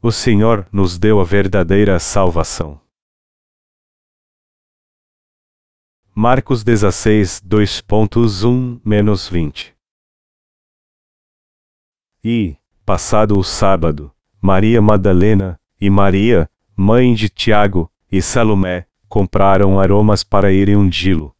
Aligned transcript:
o 0.00 0.12
Senhor 0.12 0.64
nos 0.70 0.96
deu 0.96 1.20
a 1.20 1.24
verdadeira 1.24 1.98
salvação. 1.98 2.80
Marcos 6.14 6.62
16, 6.62 7.42
2.1-20 7.44 9.72
E, 12.22 12.56
passado 12.86 13.36
o 13.36 13.42
sábado, 13.42 14.14
Maria 14.40 14.80
Madalena 14.80 15.58
e 15.80 15.90
Maria, 15.90 16.48
mãe 16.76 17.12
de 17.12 17.28
Tiago 17.28 17.90
e 18.10 18.22
Salomé, 18.22 18.86
compraram 19.08 19.80
aromas 19.80 20.22
para 20.22 20.52
irem 20.52 20.76
ungí-lo. 20.76 21.34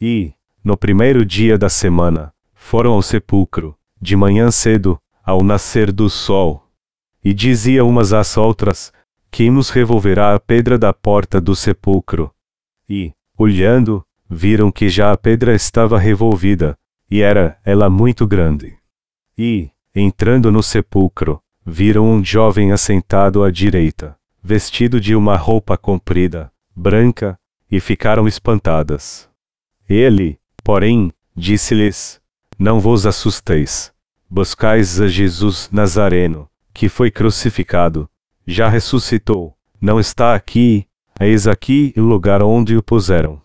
E, 0.00 0.34
no 0.64 0.76
primeiro 0.76 1.24
dia 1.24 1.56
da 1.56 1.68
semana, 1.68 2.34
foram 2.54 2.94
ao 2.94 3.02
sepulcro, 3.02 3.78
de 4.02 4.16
manhã 4.16 4.50
cedo, 4.50 5.00
ao 5.22 5.44
nascer 5.44 5.92
do 5.92 6.10
sol. 6.10 6.69
E 7.24 7.34
dizia 7.34 7.84
umas 7.84 8.12
às 8.12 8.36
outras: 8.36 8.92
Quem 9.30 9.50
nos 9.50 9.70
revolverá 9.70 10.34
a 10.34 10.40
pedra 10.40 10.78
da 10.78 10.92
porta 10.92 11.40
do 11.40 11.54
sepulcro? 11.54 12.32
E, 12.88 13.12
olhando, 13.36 14.04
viram 14.28 14.70
que 14.72 14.88
já 14.88 15.12
a 15.12 15.16
pedra 15.16 15.54
estava 15.54 15.98
revolvida, 15.98 16.78
e 17.10 17.20
era 17.20 17.58
ela 17.64 17.90
muito 17.90 18.26
grande. 18.26 18.76
E, 19.36 19.70
entrando 19.94 20.50
no 20.50 20.62
sepulcro, 20.62 21.42
viram 21.64 22.10
um 22.10 22.24
jovem 22.24 22.72
assentado 22.72 23.44
à 23.44 23.50
direita, 23.50 24.16
vestido 24.42 25.00
de 25.00 25.14
uma 25.14 25.36
roupa 25.36 25.76
comprida, 25.76 26.50
branca, 26.74 27.38
e 27.70 27.78
ficaram 27.78 28.26
espantadas. 28.26 29.28
Ele, 29.88 30.38
porém, 30.64 31.12
disse-lhes: 31.36 32.20
Não 32.58 32.80
vos 32.80 33.06
assusteis. 33.06 33.92
Buscais 34.28 35.00
a 35.00 35.08
Jesus 35.08 35.68
Nazareno, 35.72 36.48
que 36.80 36.88
foi 36.88 37.10
crucificado. 37.10 38.08
Já 38.46 38.66
ressuscitou. 38.66 39.54
Não 39.78 40.00
está 40.00 40.34
aqui, 40.34 40.86
eis 41.20 41.46
aqui 41.46 41.92
o 41.94 42.00
lugar 42.00 42.42
onde 42.42 42.74
o 42.74 42.82
puseram. 42.82 43.38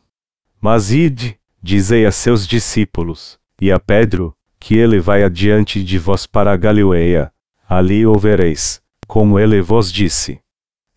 Mas 0.62 0.90
ide, 0.90 1.38
dizei 1.62 2.06
a 2.06 2.14
seus 2.14 2.48
discípulos, 2.48 3.38
e 3.60 3.74
a 3.74 3.78
Pedro, 3.78 4.34
que 4.58 4.78
ele 4.78 5.02
vai 5.02 5.22
adiante 5.22 5.84
de 5.84 6.00
vós 6.00 6.26
para 6.26 6.54
a 6.54 6.56
Galileia, 6.56 7.30
ali 7.68 8.08
o 8.08 8.18
vereis, 8.18 8.82
como 9.06 9.38
ele 9.38 9.60
vos 9.60 9.92
disse. 9.92 10.40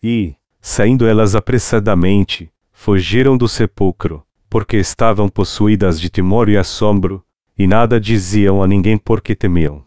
E, 0.01 0.33
saindo 0.61 1.05
elas 1.05 1.35
apressadamente, 1.35 2.49
fugiram 2.71 3.37
do 3.37 3.49
sepulcro, 3.49 4.25
porque 4.49 4.77
estavam 4.77 5.27
possuídas 5.27 5.99
de 5.99 6.09
temor 6.09 6.47
e 6.47 6.55
assombro, 6.55 7.21
e 7.57 7.67
nada 7.67 7.99
diziam 7.99 8.63
a 8.63 8.65
ninguém 8.65 8.97
porque 8.97 9.35
temiam. 9.35 9.83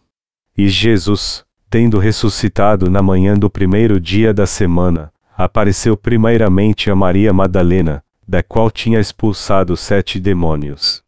E 0.55 0.69
Jesus, 0.69 1.43
tendo 1.73 1.97
ressuscitado 1.97 2.87
na 2.87 3.01
manhã 3.01 3.33
do 3.33 3.49
primeiro 3.49 3.99
dia 3.99 4.31
da 4.31 4.45
semana, 4.45 5.11
apareceu 5.35 5.97
primeiramente 5.97 6.91
a 6.91 6.95
Maria 6.95 7.33
Madalena, 7.33 8.03
da 8.27 8.43
qual 8.43 8.69
tinha 8.69 8.99
expulsado 8.99 9.75
sete 9.75 10.19
demônios. 10.19 11.03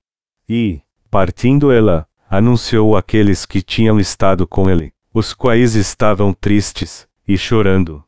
E, 0.50 0.82
partindo 1.12 1.72
ela, 1.72 2.08
anunciou 2.28 2.98
àqueles 2.98 3.46
que 3.46 3.62
tinham 3.62 4.00
estado 4.00 4.48
com 4.48 4.68
ele, 4.68 4.92
os 5.14 5.36
quais 5.36 5.76
estavam 5.76 6.34
tristes, 6.34 7.08
e 7.28 7.38
chorando. 7.38 8.04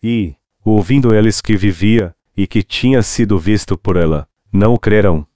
E, 0.00 0.36
ouvindo 0.64 1.12
eles 1.12 1.40
que 1.40 1.56
vivia, 1.56 2.14
e 2.36 2.46
que 2.46 2.62
tinha 2.62 3.02
sido 3.02 3.36
visto 3.36 3.76
por 3.76 3.96
ela, 3.96 4.28
não 4.52 4.74
o 4.74 4.78
creram. 4.78 5.26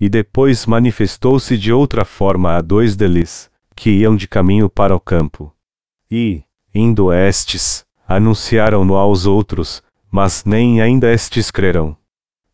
E 0.00 0.08
depois 0.08 0.66
manifestou-se 0.66 1.58
de 1.58 1.72
outra 1.72 2.04
forma 2.04 2.56
a 2.56 2.60
dois 2.60 2.94
deles, 2.94 3.50
que 3.74 3.90
iam 3.90 4.14
de 4.14 4.28
caminho 4.28 4.70
para 4.70 4.94
o 4.94 5.00
campo. 5.00 5.52
E, 6.14 6.42
indo 6.74 7.10
estes, 7.10 7.86
anunciaram-no 8.06 8.96
aos 8.96 9.24
outros, 9.24 9.82
mas 10.10 10.44
nem 10.44 10.82
ainda 10.82 11.10
estes 11.10 11.50
creram. 11.50 11.96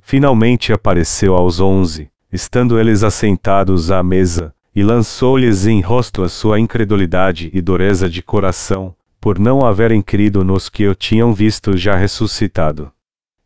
Finalmente 0.00 0.72
apareceu 0.72 1.34
aos 1.34 1.58
onze, 1.58 2.08
estando 2.32 2.78
eles 2.78 3.02
assentados 3.02 3.90
à 3.90 4.00
mesa, 4.00 4.54
e 4.72 4.84
lançou-lhes 4.84 5.66
em 5.66 5.80
rosto 5.80 6.22
a 6.22 6.28
sua 6.28 6.60
incredulidade 6.60 7.50
e 7.52 7.60
dureza 7.60 8.08
de 8.08 8.22
coração, 8.22 8.94
por 9.20 9.40
não 9.40 9.66
haverem 9.66 10.00
crido 10.00 10.44
nos 10.44 10.68
que 10.68 10.86
o 10.86 10.94
tinham 10.94 11.34
visto 11.34 11.76
já 11.76 11.96
ressuscitado. 11.96 12.92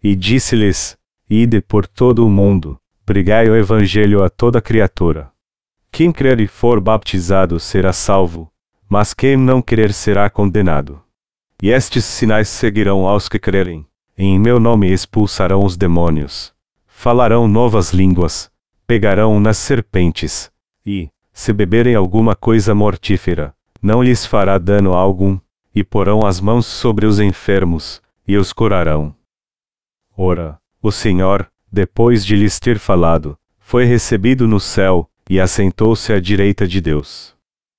E 0.04 0.14
disse-lhes: 0.14 0.94
Ide 1.26 1.62
por 1.62 1.86
todo 1.86 2.26
o 2.26 2.28
mundo, 2.28 2.78
pregai 3.06 3.48
o 3.48 3.56
Evangelho 3.56 4.22
a 4.22 4.28
toda 4.28 4.60
criatura. 4.60 5.32
Quem 5.90 6.12
crer 6.12 6.38
e 6.38 6.46
for 6.46 6.82
baptizado 6.82 7.58
será 7.58 7.94
salvo, 7.94 8.51
mas 8.92 9.14
quem 9.14 9.38
não 9.38 9.62
crer 9.62 9.90
será 9.90 10.28
condenado. 10.28 11.00
E 11.62 11.70
estes 11.70 12.04
sinais 12.04 12.46
seguirão 12.46 13.08
aos 13.08 13.26
que 13.26 13.38
crerem. 13.38 13.86
Em 14.18 14.38
meu 14.38 14.60
nome 14.60 14.92
expulsarão 14.92 15.64
os 15.64 15.78
demônios. 15.78 16.52
Falarão 16.86 17.48
novas 17.48 17.94
línguas. 17.94 18.50
Pegarão 18.86 19.40
nas 19.40 19.56
serpentes. 19.56 20.52
E, 20.84 21.08
se 21.32 21.54
beberem 21.54 21.94
alguma 21.94 22.36
coisa 22.36 22.74
mortífera, 22.74 23.54
não 23.80 24.02
lhes 24.02 24.26
fará 24.26 24.58
dano 24.58 24.92
algum. 24.92 25.38
E 25.74 25.82
porão 25.82 26.26
as 26.26 26.38
mãos 26.38 26.66
sobre 26.66 27.06
os 27.06 27.18
enfermos, 27.18 28.02
e 28.28 28.36
os 28.36 28.52
curarão. 28.52 29.14
Ora, 30.14 30.58
o 30.82 30.92
Senhor, 30.92 31.50
depois 31.72 32.26
de 32.26 32.36
lhes 32.36 32.60
ter 32.60 32.78
falado, 32.78 33.38
foi 33.58 33.86
recebido 33.86 34.46
no 34.46 34.60
céu, 34.60 35.08
e 35.30 35.40
assentou-se 35.40 36.12
à 36.12 36.20
direita 36.20 36.68
de 36.68 36.78
Deus. 36.78 37.34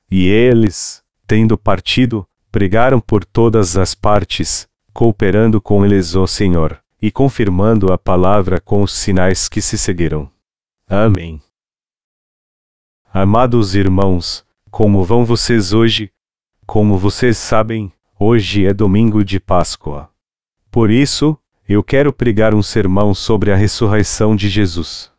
E 0.10 0.28
eles, 0.28 1.03
tendo 1.26 1.58
partido, 1.58 2.28
pregaram 2.52 3.00
por 3.00 3.26
todas 3.26 3.78
as 3.78 3.96
partes, 3.96 4.68
cooperando 4.94 5.62
com 5.62 5.86
eles 5.86 6.16
o 6.16 6.28
Senhor, 6.28 6.80
e 7.02 7.12
confirmando 7.12 7.92
a 7.92 7.98
palavra 7.98 8.60
com 8.60 8.82
os 8.82 8.94
sinais 8.94 9.50
que 9.50 9.62
se 9.62 9.78
seguiram. 9.78 10.30
Amém. 10.88 11.42
Amados 13.12 13.76
irmãos, 13.76 14.46
como 14.72 15.04
vão 15.04 15.24
vocês 15.24 15.72
hoje? 15.72 16.12
Como 16.66 16.98
vocês 16.98 17.38
sabem, 17.38 17.94
hoje 18.20 18.66
é 18.66 18.74
domingo 18.74 19.24
de 19.24 19.40
Páscoa. 19.40 20.10
Por 20.72 20.90
isso, 20.90 21.38
eu 21.70 21.84
quero 21.84 22.12
pregar 22.12 22.56
um 22.56 22.64
sermão 22.64 23.14
sobre 23.14 23.52
a 23.52 23.56
ressurreição 23.56 24.36
de 24.36 24.50
Jesus. 24.50 25.13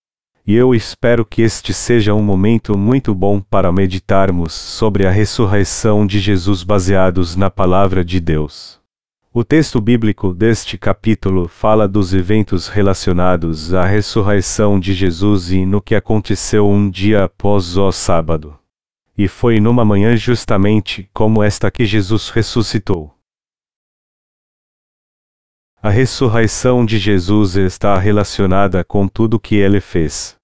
E 0.46 0.54
eu 0.54 0.74
espero 0.74 1.24
que 1.24 1.40
este 1.40 1.72
seja 1.72 2.12
um 2.12 2.22
momento 2.22 2.76
muito 2.76 3.14
bom 3.14 3.40
para 3.40 3.72
meditarmos 3.72 4.52
sobre 4.52 5.06
a 5.06 5.10
ressurreição 5.10 6.06
de 6.06 6.20
Jesus 6.20 6.62
baseados 6.62 7.34
na 7.34 7.48
Palavra 7.48 8.04
de 8.04 8.20
Deus. 8.20 8.78
O 9.32 9.42
texto 9.42 9.80
bíblico 9.80 10.34
deste 10.34 10.76
capítulo 10.76 11.48
fala 11.48 11.88
dos 11.88 12.12
eventos 12.12 12.68
relacionados 12.68 13.72
à 13.72 13.86
ressurreição 13.86 14.78
de 14.78 14.92
Jesus 14.92 15.50
e 15.50 15.64
no 15.64 15.80
que 15.80 15.94
aconteceu 15.94 16.68
um 16.68 16.90
dia 16.90 17.24
após 17.24 17.78
o 17.78 17.90
sábado. 17.90 18.54
E 19.16 19.26
foi 19.26 19.60
numa 19.60 19.84
manhã 19.84 20.14
justamente 20.14 21.08
como 21.14 21.42
esta 21.42 21.70
que 21.70 21.86
Jesus 21.86 22.28
ressuscitou. 22.28 23.13
A 25.84 25.90
ressurreição 25.90 26.82
de 26.82 26.96
Jesus 26.96 27.56
está 27.56 27.98
relacionada 27.98 28.82
com 28.82 29.06
tudo 29.06 29.38
que 29.38 29.56
ele 29.56 29.82
fez. 29.82 30.34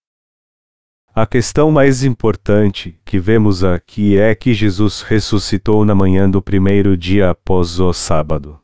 A 1.15 1.27
questão 1.27 1.71
mais 1.71 2.05
importante 2.05 3.01
que 3.07 3.19
vemos 3.19 3.65
aqui 3.65 4.19
é 4.19 4.35
que 4.35 4.53
Jesus 4.53 5.01
ressuscitou 5.01 5.83
na 5.83 5.95
manhã 5.95 6.29
do 6.29 6.43
primeiro 6.43 6.95
dia 6.95 7.31
após 7.31 7.81
o 7.81 7.91
sábado. 7.95 8.61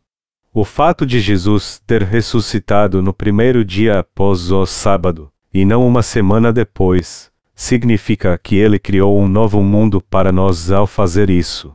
O 0.53 0.66
fato 0.66 1.06
de 1.06 1.19
Jesus 1.19 1.81
ter 1.87 2.03
ressuscitado 2.03 3.00
no 3.00 3.14
primeiro 3.14 3.64
dia 3.64 4.00
após 4.00 4.53
o 4.53 4.66
sábado, 4.66 5.32
e 5.54 5.64
não 5.64 5.88
uma 5.88 6.03
semana 6.03 6.53
depois, 6.53 7.32
significa 7.54 8.37
que 8.37 8.54
ele 8.54 8.78
criou 8.78 9.19
um 9.19 9.26
novo 9.26 9.62
mundo 9.62 9.98
para 9.98 10.31
nós 10.31 10.70
ao 10.70 10.87
fazer 10.87 11.31
isso. 11.31 11.75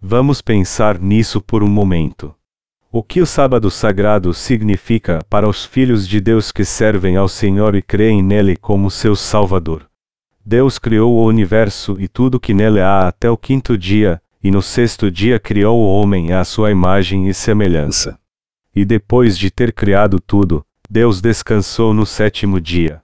Vamos 0.00 0.40
pensar 0.40 0.98
nisso 0.98 1.42
por 1.42 1.62
um 1.62 1.68
momento. 1.68 2.34
O 2.92 3.04
que 3.04 3.20
o 3.20 3.26
sábado 3.26 3.70
sagrado 3.70 4.34
significa 4.34 5.24
para 5.30 5.48
os 5.48 5.64
filhos 5.64 6.08
de 6.08 6.20
Deus 6.20 6.50
que 6.50 6.64
servem 6.64 7.16
ao 7.16 7.28
Senhor 7.28 7.76
e 7.76 7.82
creem 7.82 8.20
nele 8.20 8.56
como 8.56 8.90
seu 8.90 9.14
Salvador? 9.14 9.88
Deus 10.44 10.76
criou 10.76 11.14
o 11.14 11.24
universo 11.24 11.96
e 12.00 12.08
tudo 12.08 12.40
que 12.40 12.52
nele 12.52 12.80
há 12.80 13.06
até 13.06 13.30
o 13.30 13.36
quinto 13.36 13.78
dia, 13.78 14.20
e 14.42 14.50
no 14.50 14.60
sexto 14.60 15.08
dia 15.08 15.38
criou 15.38 15.78
o 15.78 15.86
homem 15.86 16.32
à 16.32 16.42
sua 16.42 16.72
imagem 16.72 17.28
e 17.28 17.34
semelhança. 17.34 18.18
E 18.74 18.84
depois 18.84 19.38
de 19.38 19.52
ter 19.52 19.72
criado 19.72 20.18
tudo, 20.18 20.66
Deus 20.90 21.20
descansou 21.20 21.94
no 21.94 22.04
sétimo 22.04 22.60
dia. 22.60 23.00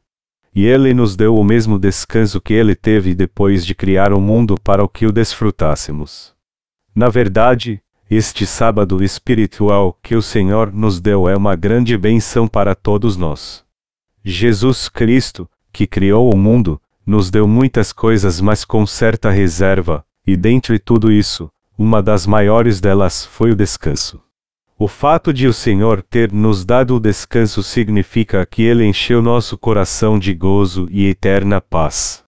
E 0.52 0.66
ele 0.66 0.92
nos 0.94 1.14
deu 1.14 1.36
o 1.36 1.44
mesmo 1.44 1.78
descanso 1.78 2.40
que 2.40 2.54
ele 2.54 2.74
teve 2.74 3.14
depois 3.14 3.64
de 3.64 3.72
criar 3.72 4.12
o 4.12 4.20
mundo 4.20 4.56
para 4.64 4.82
o 4.82 4.88
que 4.88 5.06
o 5.06 5.12
desfrutássemos. 5.12 6.34
Na 6.92 7.08
verdade, 7.08 7.80
este 8.08 8.46
sábado 8.46 9.02
espiritual 9.02 9.98
que 10.00 10.14
o 10.14 10.22
Senhor 10.22 10.72
nos 10.72 11.00
deu 11.00 11.28
é 11.28 11.36
uma 11.36 11.56
grande 11.56 11.98
benção 11.98 12.46
para 12.46 12.74
todos 12.74 13.16
nós. 13.16 13.64
Jesus 14.24 14.88
Cristo, 14.88 15.48
que 15.72 15.86
criou 15.86 16.32
o 16.32 16.36
mundo, 16.36 16.80
nos 17.04 17.30
deu 17.30 17.48
muitas 17.48 17.92
coisas, 17.92 18.40
mas 18.40 18.64
com 18.64 18.86
certa 18.86 19.30
reserva, 19.30 20.04
e 20.26 20.36
dentre 20.36 20.78
tudo 20.78 21.10
isso, 21.10 21.50
uma 21.76 22.02
das 22.02 22.26
maiores 22.26 22.80
delas 22.80 23.24
foi 23.24 23.50
o 23.50 23.56
descanso. 23.56 24.20
O 24.78 24.86
fato 24.86 25.32
de 25.32 25.48
o 25.48 25.52
Senhor 25.52 26.02
ter 26.02 26.30
nos 26.30 26.64
dado 26.64 26.96
o 26.96 27.00
descanso 27.00 27.62
significa 27.62 28.44
que 28.44 28.62
Ele 28.62 28.84
encheu 28.84 29.22
nosso 29.22 29.56
coração 29.56 30.18
de 30.18 30.34
gozo 30.34 30.86
e 30.90 31.06
eterna 31.06 31.60
paz. 31.60 32.25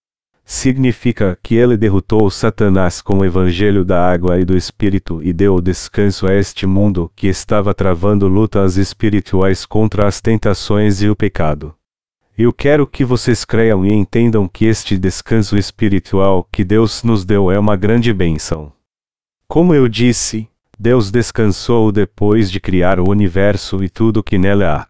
Significa 0.50 1.38
que 1.42 1.56
Ele 1.56 1.76
derrotou 1.76 2.30
Satanás 2.30 3.02
com 3.02 3.18
o 3.18 3.24
Evangelho 3.24 3.84
da 3.84 4.10
água 4.10 4.40
e 4.40 4.46
do 4.46 4.56
Espírito 4.56 5.20
e 5.22 5.30
deu 5.30 5.60
descanso 5.60 6.26
a 6.26 6.32
este 6.32 6.66
mundo 6.66 7.12
que 7.14 7.26
estava 7.26 7.74
travando 7.74 8.26
lutas 8.26 8.78
espirituais 8.78 9.66
contra 9.66 10.08
as 10.08 10.22
tentações 10.22 11.02
e 11.02 11.10
o 11.10 11.14
pecado. 11.14 11.74
Eu 12.36 12.50
quero 12.50 12.86
que 12.86 13.04
vocês 13.04 13.44
creiam 13.44 13.84
e 13.84 13.92
entendam 13.92 14.48
que 14.48 14.64
este 14.64 14.96
descanso 14.96 15.54
espiritual 15.54 16.48
que 16.50 16.64
Deus 16.64 17.02
nos 17.02 17.26
deu 17.26 17.50
é 17.52 17.58
uma 17.58 17.76
grande 17.76 18.10
bênção. 18.14 18.72
Como 19.46 19.74
eu 19.74 19.86
disse, 19.86 20.48
Deus 20.78 21.10
descansou 21.10 21.92
depois 21.92 22.50
de 22.50 22.58
criar 22.58 22.98
o 22.98 23.10
universo 23.10 23.84
e 23.84 23.90
tudo 23.90 24.22
que 24.22 24.38
nele 24.38 24.64
há. 24.64 24.86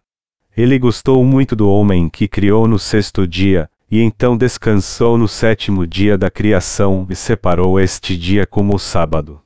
Ele 0.57 0.79
gostou 0.79 1.25
muito 1.25 1.57
do 1.57 1.69
homem 1.69 2.09
que 2.09 2.29
criou 2.29 2.69
no 2.69 2.79
sexto 2.79 3.27
dia, 3.27 3.69
e 3.91 4.01
então 4.01 4.37
descansou 4.37 5.17
no 5.17 5.27
sétimo 5.27 5.87
dia 5.87 6.19
da 6.19 6.31
criação 6.31 7.07
e 7.09 7.17
separou 7.17 7.81
este 7.81 8.17
dia 8.17 8.47
como 8.47 8.75
o 8.75 8.79
sábado. 8.79 9.41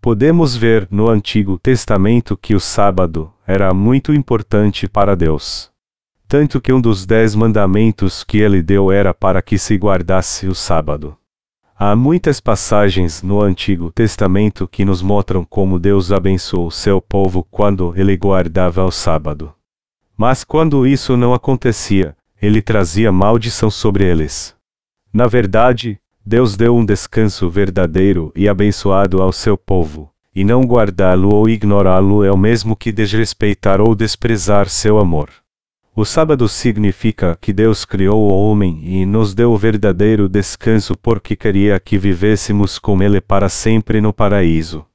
Podemos 0.00 0.56
ver 0.56 0.86
no 0.90 1.08
Antigo 1.08 1.58
Testamento 1.58 2.36
que 2.36 2.54
o 2.54 2.60
sábado 2.60 3.32
era 3.46 3.72
muito 3.74 4.12
importante 4.12 4.88
para 4.88 5.16
Deus. 5.16 5.70
Tanto 6.28 6.60
que 6.60 6.72
um 6.72 6.80
dos 6.80 7.06
dez 7.06 7.34
mandamentos 7.34 8.22
que 8.22 8.38
ele 8.38 8.62
deu 8.62 8.92
era 8.92 9.14
para 9.14 9.40
que 9.40 9.58
se 9.58 9.76
guardasse 9.76 10.46
o 10.46 10.54
sábado. 10.54 11.16
Há 11.80 11.96
muitas 11.96 12.40
passagens 12.40 13.22
no 13.22 13.40
Antigo 13.40 13.90
Testamento 13.90 14.68
que 14.68 14.84
nos 14.84 15.00
mostram 15.00 15.44
como 15.44 15.78
Deus 15.78 16.12
abençoou 16.12 16.70
seu 16.70 17.00
povo 17.00 17.46
quando 17.50 17.94
ele 17.96 18.16
guardava 18.16 18.84
o 18.84 18.90
sábado. 18.90 19.54
Mas 20.16 20.44
quando 20.44 20.86
isso 20.86 21.16
não 21.16 21.32
acontecia, 21.32 22.16
ele 22.40 22.62
trazia 22.62 23.10
maldição 23.10 23.70
sobre 23.70 24.04
eles. 24.04 24.54
Na 25.12 25.26
verdade, 25.26 25.98
Deus 26.24 26.56
deu 26.56 26.76
um 26.76 26.84
descanso 26.84 27.48
verdadeiro 27.48 28.32
e 28.36 28.48
abençoado 28.48 29.22
ao 29.22 29.32
seu 29.32 29.56
povo, 29.56 30.10
e 30.34 30.44
não 30.44 30.62
guardá-lo 30.62 31.34
ou 31.34 31.48
ignorá-lo 31.48 32.22
é 32.22 32.30
o 32.30 32.36
mesmo 32.36 32.76
que 32.76 32.92
desrespeitar 32.92 33.80
ou 33.80 33.94
desprezar 33.94 34.68
seu 34.68 34.98
amor. 34.98 35.30
O 35.96 36.04
sábado 36.04 36.48
significa 36.48 37.36
que 37.40 37.52
Deus 37.52 37.84
criou 37.84 38.20
o 38.20 38.32
homem 38.32 38.80
e 38.84 39.04
nos 39.04 39.34
deu 39.34 39.50
o 39.50 39.58
verdadeiro 39.58 40.28
descanso 40.28 40.96
porque 40.96 41.34
queria 41.34 41.80
que 41.80 41.98
vivêssemos 41.98 42.78
com 42.78 43.02
Ele 43.02 43.20
para 43.20 43.48
sempre 43.48 44.00
no 44.00 44.12
paraíso. 44.12 44.86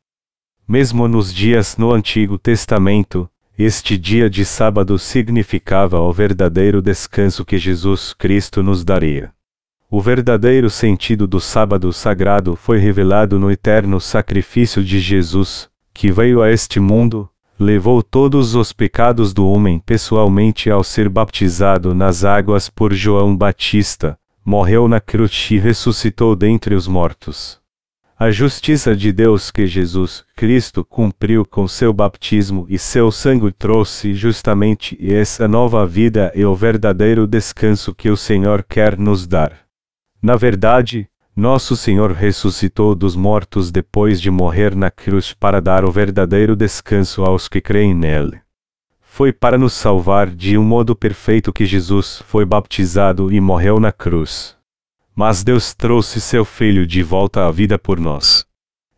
Mesmo 0.66 1.06
nos 1.10 1.34
dias 1.34 1.76
no 1.76 1.92
Antigo 1.92 2.38
Testamento, 2.38 3.30
este 3.58 4.00
dia 4.00 4.28
de 4.30 4.44
sábado 4.44 4.98
significava 4.98 6.00
o 6.00 6.12
verdadeiro 6.12 6.82
descanso 6.82 7.46
que 7.46 7.58
Jesus 7.58 8.12
Cristo 8.12 8.64
nos 8.64 8.84
daria. 8.84 9.32
O 9.92 10.02
verdadeiro 10.02 10.72
sentido 10.72 11.28
do 11.28 11.40
sábado 11.40 11.94
sagrado 11.94 12.56
foi 12.56 12.80
revelado 12.80 13.38
no 13.38 13.52
eterno 13.52 14.02
sacrifício 14.02 14.84
de 14.84 15.00
Jesus, 15.00 15.70
que 15.94 16.12
veio 16.12 16.42
a 16.42 16.50
este 16.50 16.80
mundo, 16.80 17.30
levou 17.60 18.02
todos 18.02 18.56
os 18.56 18.74
pecados 18.74 19.36
do 19.36 19.48
homem 19.48 19.78
pessoalmente 19.78 20.72
ao 20.72 20.84
ser 20.84 21.08
batizado 21.08 21.94
nas 21.94 22.26
águas 22.26 22.72
por 22.72 22.92
João 22.92 23.38
Batista, 23.38 24.18
morreu 24.44 24.88
na 24.88 25.00
cruz 25.00 25.48
e 25.52 25.60
ressuscitou 25.60 26.36
dentre 26.36 26.74
os 26.74 26.88
mortos. 26.88 27.63
A 28.24 28.32
justiça 28.32 28.96
de 28.96 29.12
Deus 29.12 29.52
que 29.52 29.68
Jesus 29.68 30.24
Cristo 30.34 30.86
cumpriu 30.86 31.44
com 31.46 31.68
seu 31.68 31.92
batismo 31.92 32.66
e 32.70 32.80
seu 32.80 33.12
sangue 33.12 33.52
trouxe 33.52 34.14
justamente 34.14 34.98
essa 35.14 35.46
nova 35.46 35.86
vida 35.86 36.32
e 36.34 36.46
o 36.46 36.56
verdadeiro 36.56 37.28
descanso 37.28 37.94
que 37.94 38.10
o 38.10 38.16
Senhor 38.16 38.64
quer 38.64 38.98
nos 38.98 39.28
dar. 39.28 39.52
Na 40.22 40.38
verdade, 40.38 41.10
nosso 41.36 41.76
Senhor 41.76 42.14
ressuscitou 42.14 42.96
dos 42.96 43.14
mortos 43.14 43.70
depois 43.72 44.22
de 44.22 44.32
morrer 44.32 44.74
na 44.74 44.90
cruz 44.90 45.34
para 45.34 45.60
dar 45.60 45.84
o 45.84 45.92
verdadeiro 45.92 46.56
descanso 46.56 47.26
aos 47.26 47.50
que 47.50 47.60
creem 47.60 47.94
nele. 47.94 48.40
Foi 49.02 49.34
para 49.34 49.58
nos 49.58 49.74
salvar 49.74 50.30
de 50.30 50.58
um 50.58 50.64
modo 50.64 50.96
perfeito 50.96 51.52
que 51.52 51.66
Jesus 51.66 52.24
foi 52.26 52.46
baptizado 52.46 53.34
e 53.34 53.42
morreu 53.42 53.82
na 53.82 53.92
cruz. 53.92 54.56
Mas 55.16 55.44
Deus 55.44 55.74
trouxe 55.74 56.20
seu 56.20 56.44
Filho 56.44 56.88
de 56.88 57.04
volta 57.04 57.48
à 57.48 57.52
vida 57.52 57.78
por 57.78 58.00
nós. 58.00 58.46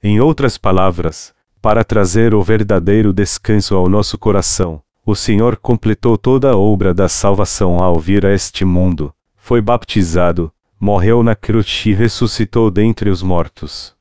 Em 0.02 0.20
outras 0.20 0.58
palavras, 0.58 1.34
para 1.62 1.84
trazer 1.84 2.34
o 2.34 2.42
verdadeiro 2.42 3.12
descanso 3.12 3.76
ao 3.76 3.90
nosso 3.90 4.18
coração, 4.18 4.82
o 5.06 5.16
Senhor 5.16 5.58
completou 5.58 6.18
toda 6.18 6.52
a 6.52 6.58
obra 6.58 6.94
da 6.94 7.10
salvação 7.10 7.84
ao 7.84 8.00
vir 8.00 8.26
a 8.26 8.34
este 8.34 8.64
mundo, 8.64 9.14
foi 9.36 9.62
baptizado, 9.62 10.52
morreu 10.80 11.22
na 11.22 11.36
cruz 11.36 11.84
e 11.86 11.94
ressuscitou 11.94 12.72
dentre 12.72 13.10
os 13.10 13.22
mortos. 13.22 13.94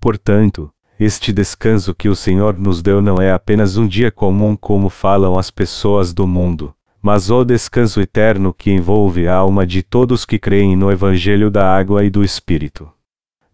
Portanto, 0.00 0.70
este 0.98 1.32
descanso 1.32 1.94
que 1.94 2.08
o 2.08 2.16
Senhor 2.16 2.58
nos 2.58 2.82
deu 2.82 3.00
não 3.00 3.16
é 3.16 3.32
apenas 3.32 3.76
um 3.76 3.86
dia 3.86 4.10
comum 4.10 4.56
como 4.56 4.88
falam 4.88 5.38
as 5.38 5.50
pessoas 5.50 6.12
do 6.12 6.26
mundo, 6.26 6.74
mas 7.02 7.30
o 7.30 7.44
descanso 7.44 8.00
eterno 8.00 8.54
que 8.54 8.70
envolve 8.70 9.26
a 9.26 9.34
alma 9.34 9.66
de 9.66 9.82
todos 9.82 10.24
que 10.24 10.38
creem 10.38 10.76
no 10.76 10.90
Evangelho 10.92 11.50
da 11.50 11.76
Água 11.76 12.04
e 12.04 12.10
do 12.10 12.22
Espírito. 12.22 12.88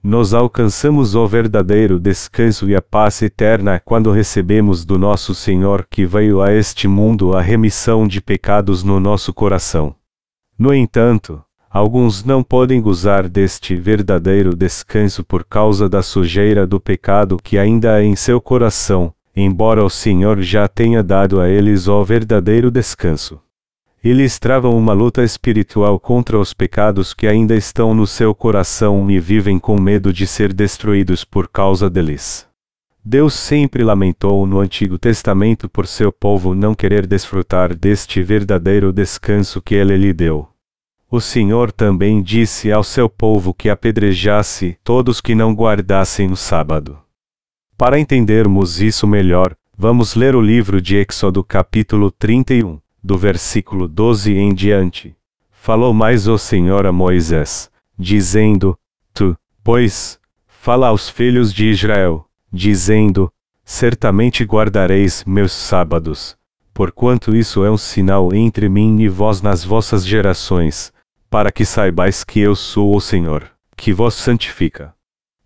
Nós 0.03 0.35
alcançamos 0.35 1.15
o 1.15 1.27
verdadeiro 1.27 1.99
descanso 1.99 2.69
e 2.69 2.77
a 2.77 2.83
paz 2.83 3.23
eterna 3.23 3.81
quando 3.83 4.13
recebemos 4.13 4.85
do 4.85 4.99
nosso 4.99 5.35
Senhor 5.35 5.87
que 5.91 6.05
veio 6.05 6.43
a 6.43 6.53
este 6.53 6.87
mundo 6.87 7.37
a 7.37 7.41
remissão 7.41 8.07
de 8.07 8.21
pecados 8.21 8.85
no 8.85 9.01
nosso 9.01 9.33
coração. 9.33 9.95
No 10.59 10.75
entanto, 10.75 11.43
Alguns 11.71 12.25
não 12.25 12.43
podem 12.43 12.81
gozar 12.81 13.29
deste 13.29 13.77
verdadeiro 13.77 14.57
descanso 14.57 15.23
por 15.23 15.45
causa 15.45 15.87
da 15.87 16.03
sujeira 16.03 16.67
do 16.67 16.81
pecado 16.81 17.37
que 17.37 17.59
ainda 17.59 17.95
há 17.95 18.03
em 18.03 18.17
seu 18.17 18.41
coração, 18.41 19.13
embora 19.41 19.85
o 19.85 19.91
Senhor 19.91 20.41
já 20.41 20.67
tenha 20.67 21.03
dado 21.03 21.41
a 21.41 21.49
eles 21.49 21.87
o 21.87 22.05
verdadeiro 22.05 22.71
descanso. 22.71 23.41
Eles 24.03 24.39
travam 24.39 24.77
uma 24.77 24.93
luta 24.93 25.25
espiritual 25.25 25.99
contra 25.99 26.39
os 26.39 26.55
pecados 26.55 27.13
que 27.13 27.27
ainda 27.27 27.55
estão 27.55 27.95
no 27.95 28.07
seu 28.07 28.35
coração 28.35 29.11
e 29.11 29.19
vivem 29.19 29.59
com 29.59 29.79
medo 29.81 30.13
de 30.13 30.27
ser 30.27 30.53
destruídos 30.53 31.25
por 31.25 31.49
causa 31.49 31.91
deles. 31.91 32.47
Deus 33.05 33.35
sempre 33.35 33.83
lamentou 33.83 34.47
no 34.47 34.61
Antigo 34.61 34.99
Testamento 34.99 35.69
por 35.69 35.87
seu 35.87 36.13
povo 36.13 36.55
não 36.55 36.75
querer 36.75 37.07
desfrutar 37.07 37.75
deste 37.75 38.23
verdadeiro 38.23 38.93
descanso 38.93 39.63
que 39.63 39.75
ele 39.75 39.97
lhe 39.97 40.13
deu. 40.13 40.49
O 41.11 41.21
Senhor 41.21 41.73
também 41.73 42.23
disse 42.23 42.71
ao 42.71 42.85
seu 42.85 43.09
povo 43.09 43.55
que 43.55 43.71
apedrejasse 43.71 44.77
todos 44.85 45.21
que 45.21 45.35
não 45.35 45.55
guardassem 45.55 46.31
o 46.31 46.37
sábado. 46.37 46.99
Para 47.79 47.97
entendermos 47.97 48.81
isso 48.81 49.07
melhor, 49.07 49.55
vamos 49.77 50.17
ler 50.17 50.35
o 50.35 50.41
livro 50.41 50.83
de 50.83 50.97
Êxodo 50.97 51.45
capítulo 51.45 52.11
31, 52.11 52.81
do 53.01 53.17
versículo 53.17 53.87
12 53.87 54.35
em 54.35 54.53
diante. 54.53 55.15
Falou 55.53 55.95
mais 55.95 56.27
o 56.27 56.37
Senhor 56.37 56.87
a 56.87 56.91
Moisés, 56.91 57.71
dizendo: 57.97 58.77
Tu, 59.15 59.37
pois, 59.63 60.19
fala 60.49 60.89
aos 60.89 61.09
filhos 61.09 61.55
de 61.55 61.67
Israel, 61.67 62.29
dizendo: 62.53 63.33
Certamente 63.65 64.43
guardareis 64.43 65.23
meus 65.25 65.53
sábados, 65.53 66.37
porquanto 66.75 67.37
isso 67.37 67.65
é 67.65 67.71
um 67.71 67.79
sinal 67.79 68.35
entre 68.35 68.69
mim 68.69 68.99
e 68.99 69.09
vós 69.09 69.41
nas 69.41 69.65
vossas 69.65 70.05
gerações, 70.05 70.93
para 71.31 71.53
que 71.53 71.65
saibais 71.65 72.25
que 72.25 72.41
eu 72.41 72.57
sou 72.57 72.97
o 72.97 73.01
Senhor, 73.01 73.49
que 73.77 73.93
vos 73.93 74.15
santifica. 74.15 74.93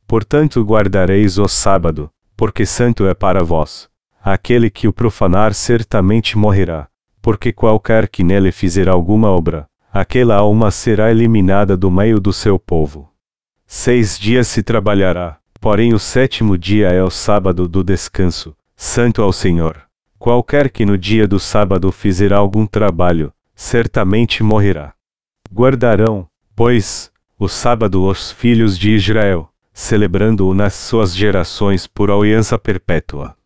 Portanto 0.07 0.63
guardareis 0.63 1.37
o 1.37 1.47
sábado, 1.47 2.11
porque 2.43 2.67
santo 2.67 3.07
é 3.07 3.15
para 3.15 3.45
vós. 3.45 3.89
Aquele 4.21 4.69
que 4.69 4.89
o 4.89 4.93
profanar 4.93 5.55
certamente 5.55 6.37
morrerá, 6.37 6.89
porque 7.21 7.53
qualquer 7.53 8.09
que 8.09 8.25
nele 8.25 8.51
fizer 8.51 8.89
alguma 8.89 9.31
obra, 9.31 9.69
aquela 9.93 10.35
alma 10.35 10.73
será 10.73 11.13
eliminada 11.13 11.77
do 11.77 11.89
meio 11.89 12.19
do 12.19 12.33
seu 12.33 12.59
povo. 12.59 13.09
Seis 13.65 14.19
dias 14.19 14.49
se 14.49 14.61
trabalhará, 14.61 15.39
porém 15.61 15.95
o 15.95 16.01
sétimo 16.01 16.59
dia 16.59 16.89
é 16.89 17.01
o 17.01 17.11
sábado 17.11 17.69
do 17.69 17.85
descanso, 17.85 18.57
santo 18.75 19.23
ao 19.23 19.33
Senhor. 19.33 19.81
Qualquer 20.19 20.69
que 20.69 20.85
no 20.85 20.99
dia 20.99 21.29
do 21.29 21.39
sábado 21.39 21.93
fizer 21.93 22.33
algum 22.33 22.67
trabalho, 22.67 23.33
certamente 23.55 24.43
morrerá. 24.43 24.95
Guardarão, 25.55 26.27
pois, 26.57 27.13
o 27.39 27.47
sábado 27.47 28.05
os 28.05 28.33
filhos 28.33 28.77
de 28.77 28.91
Israel, 28.91 29.49
celebrando-o 29.73 30.55
nas 30.55 30.75
suas 30.75 31.15
gerações 31.15 31.87
por 31.87 32.11
aliança 32.11 32.59
perpétua. 32.59 33.37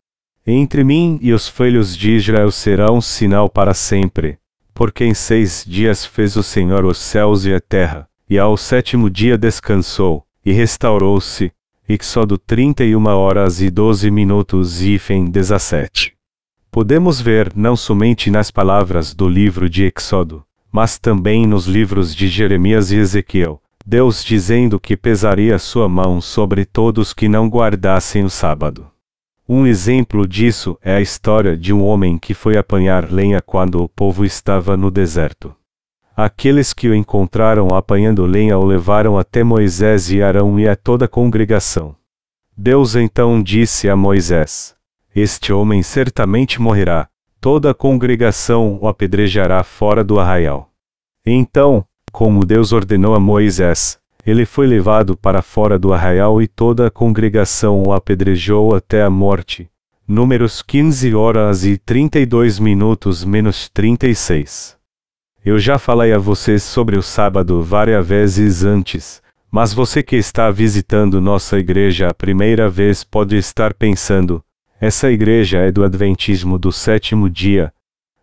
Entre 0.45 0.83
mim 0.83 1.19
e 1.21 1.33
os 1.33 1.47
filhos 1.47 1.95
de 1.95 2.11
Israel 2.11 2.51
será 2.51 2.91
um 2.91 3.01
sinal 3.01 3.49
para 3.49 3.73
sempre, 3.73 4.37
porque 4.73 5.03
em 5.03 5.13
seis 5.13 5.65
dias 5.67 6.05
fez 6.05 6.35
o 6.35 6.43
Senhor 6.43 6.85
os 6.85 6.97
céus 6.97 7.45
e 7.45 7.53
a 7.53 7.59
terra, 7.59 8.07
e 8.29 8.37
ao 8.37 8.55
sétimo 8.55 9.09
dia 9.09 9.37
descansou, 9.37 10.25
e 10.45 10.51
restaurou-se. 10.51 11.51
Êxodo 11.89 12.37
31 12.37 13.05
horas 13.07 13.61
e 13.61 13.69
12 13.69 14.11
minutos 14.11 14.81
e 14.81 14.99
fim 14.99 15.25
17. 15.25 16.13
podemos 16.69 17.19
ver 17.21 17.53
não 17.55 17.77
somente 17.77 18.29
nas 18.29 18.51
palavras 18.51 19.13
do 19.13 19.27
livro 19.27 19.69
de 19.69 19.85
Êxodo, 19.85 20.43
mas 20.71 20.99
também 20.99 21.47
nos 21.47 21.65
livros 21.65 22.13
de 22.13 22.27
Jeremias 22.27 22.91
e 22.91 22.97
Ezequiel, 22.97 23.61
Deus 23.89 24.21
dizendo 24.21 24.81
que 24.81 24.97
pesaria 24.97 25.57
sua 25.57 25.87
mão 25.87 26.19
sobre 26.19 26.65
todos 26.65 27.13
que 27.13 27.29
não 27.29 27.47
guardassem 27.47 28.25
o 28.25 28.29
sábado. 28.29 28.91
Um 29.47 29.65
exemplo 29.65 30.27
disso 30.27 30.77
é 30.81 30.97
a 30.97 30.99
história 30.99 31.55
de 31.55 31.71
um 31.71 31.85
homem 31.85 32.17
que 32.17 32.33
foi 32.33 32.57
apanhar 32.57 33.09
lenha 33.09 33.41
quando 33.41 33.81
o 33.81 33.87
povo 33.87 34.25
estava 34.25 34.75
no 34.75 34.91
deserto. 34.91 35.55
Aqueles 36.13 36.73
que 36.73 36.89
o 36.89 36.93
encontraram 36.93 37.69
apanhando 37.69 38.25
lenha 38.25 38.57
o 38.57 38.65
levaram 38.65 39.17
até 39.17 39.41
Moisés 39.41 40.11
e 40.11 40.21
Arão 40.21 40.59
e 40.59 40.67
a 40.67 40.75
toda 40.75 41.05
a 41.05 41.07
congregação. 41.07 41.95
Deus 42.57 42.93
então 42.93 43.41
disse 43.41 43.87
a 43.87 43.95
Moisés: 43.95 44.75
Este 45.15 45.53
homem 45.53 45.81
certamente 45.81 46.61
morrerá, 46.61 47.07
toda 47.39 47.71
a 47.71 47.73
congregação 47.73 48.77
o 48.81 48.87
apedrejará 48.89 49.63
fora 49.63 50.03
do 50.03 50.19
arraial. 50.19 50.73
Então, 51.25 51.86
como 52.11 52.45
Deus 52.45 52.71
ordenou 52.71 53.15
a 53.15 53.19
Moisés, 53.19 53.99
ele 54.25 54.45
foi 54.45 54.67
levado 54.67 55.15
para 55.15 55.41
fora 55.41 55.79
do 55.79 55.93
arraial 55.93 56.41
e 56.41 56.47
toda 56.47 56.87
a 56.87 56.91
congregação 56.91 57.83
o 57.83 57.93
apedrejou 57.93 58.75
até 58.75 59.01
a 59.01 59.09
morte. 59.09 59.69
Números 60.07 60.61
15 60.61 61.13
horas 61.15 61.65
e 61.65 61.77
32 61.77 62.59
minutos 62.59 63.23
menos 63.23 63.69
36. 63.69 64.77
Eu 65.45 65.57
já 65.59 65.79
falei 65.79 66.11
a 66.11 66.17
vocês 66.17 66.63
sobre 66.63 66.97
o 66.97 67.01
sábado 67.01 67.61
várias 67.61 68.05
vezes 68.05 68.63
antes, 68.63 69.21
mas 69.49 69.73
você 69.73 70.03
que 70.03 70.15
está 70.15 70.51
visitando 70.51 71.21
nossa 71.21 71.57
igreja 71.57 72.09
a 72.09 72.13
primeira 72.13 72.69
vez 72.69 73.03
pode 73.03 73.37
estar 73.37 73.73
pensando: 73.73 74.43
essa 74.79 75.09
igreja 75.09 75.59
é 75.59 75.71
do 75.71 75.83
Adventismo 75.83 76.59
do 76.59 76.71
sétimo 76.71 77.29
dia. 77.29 77.73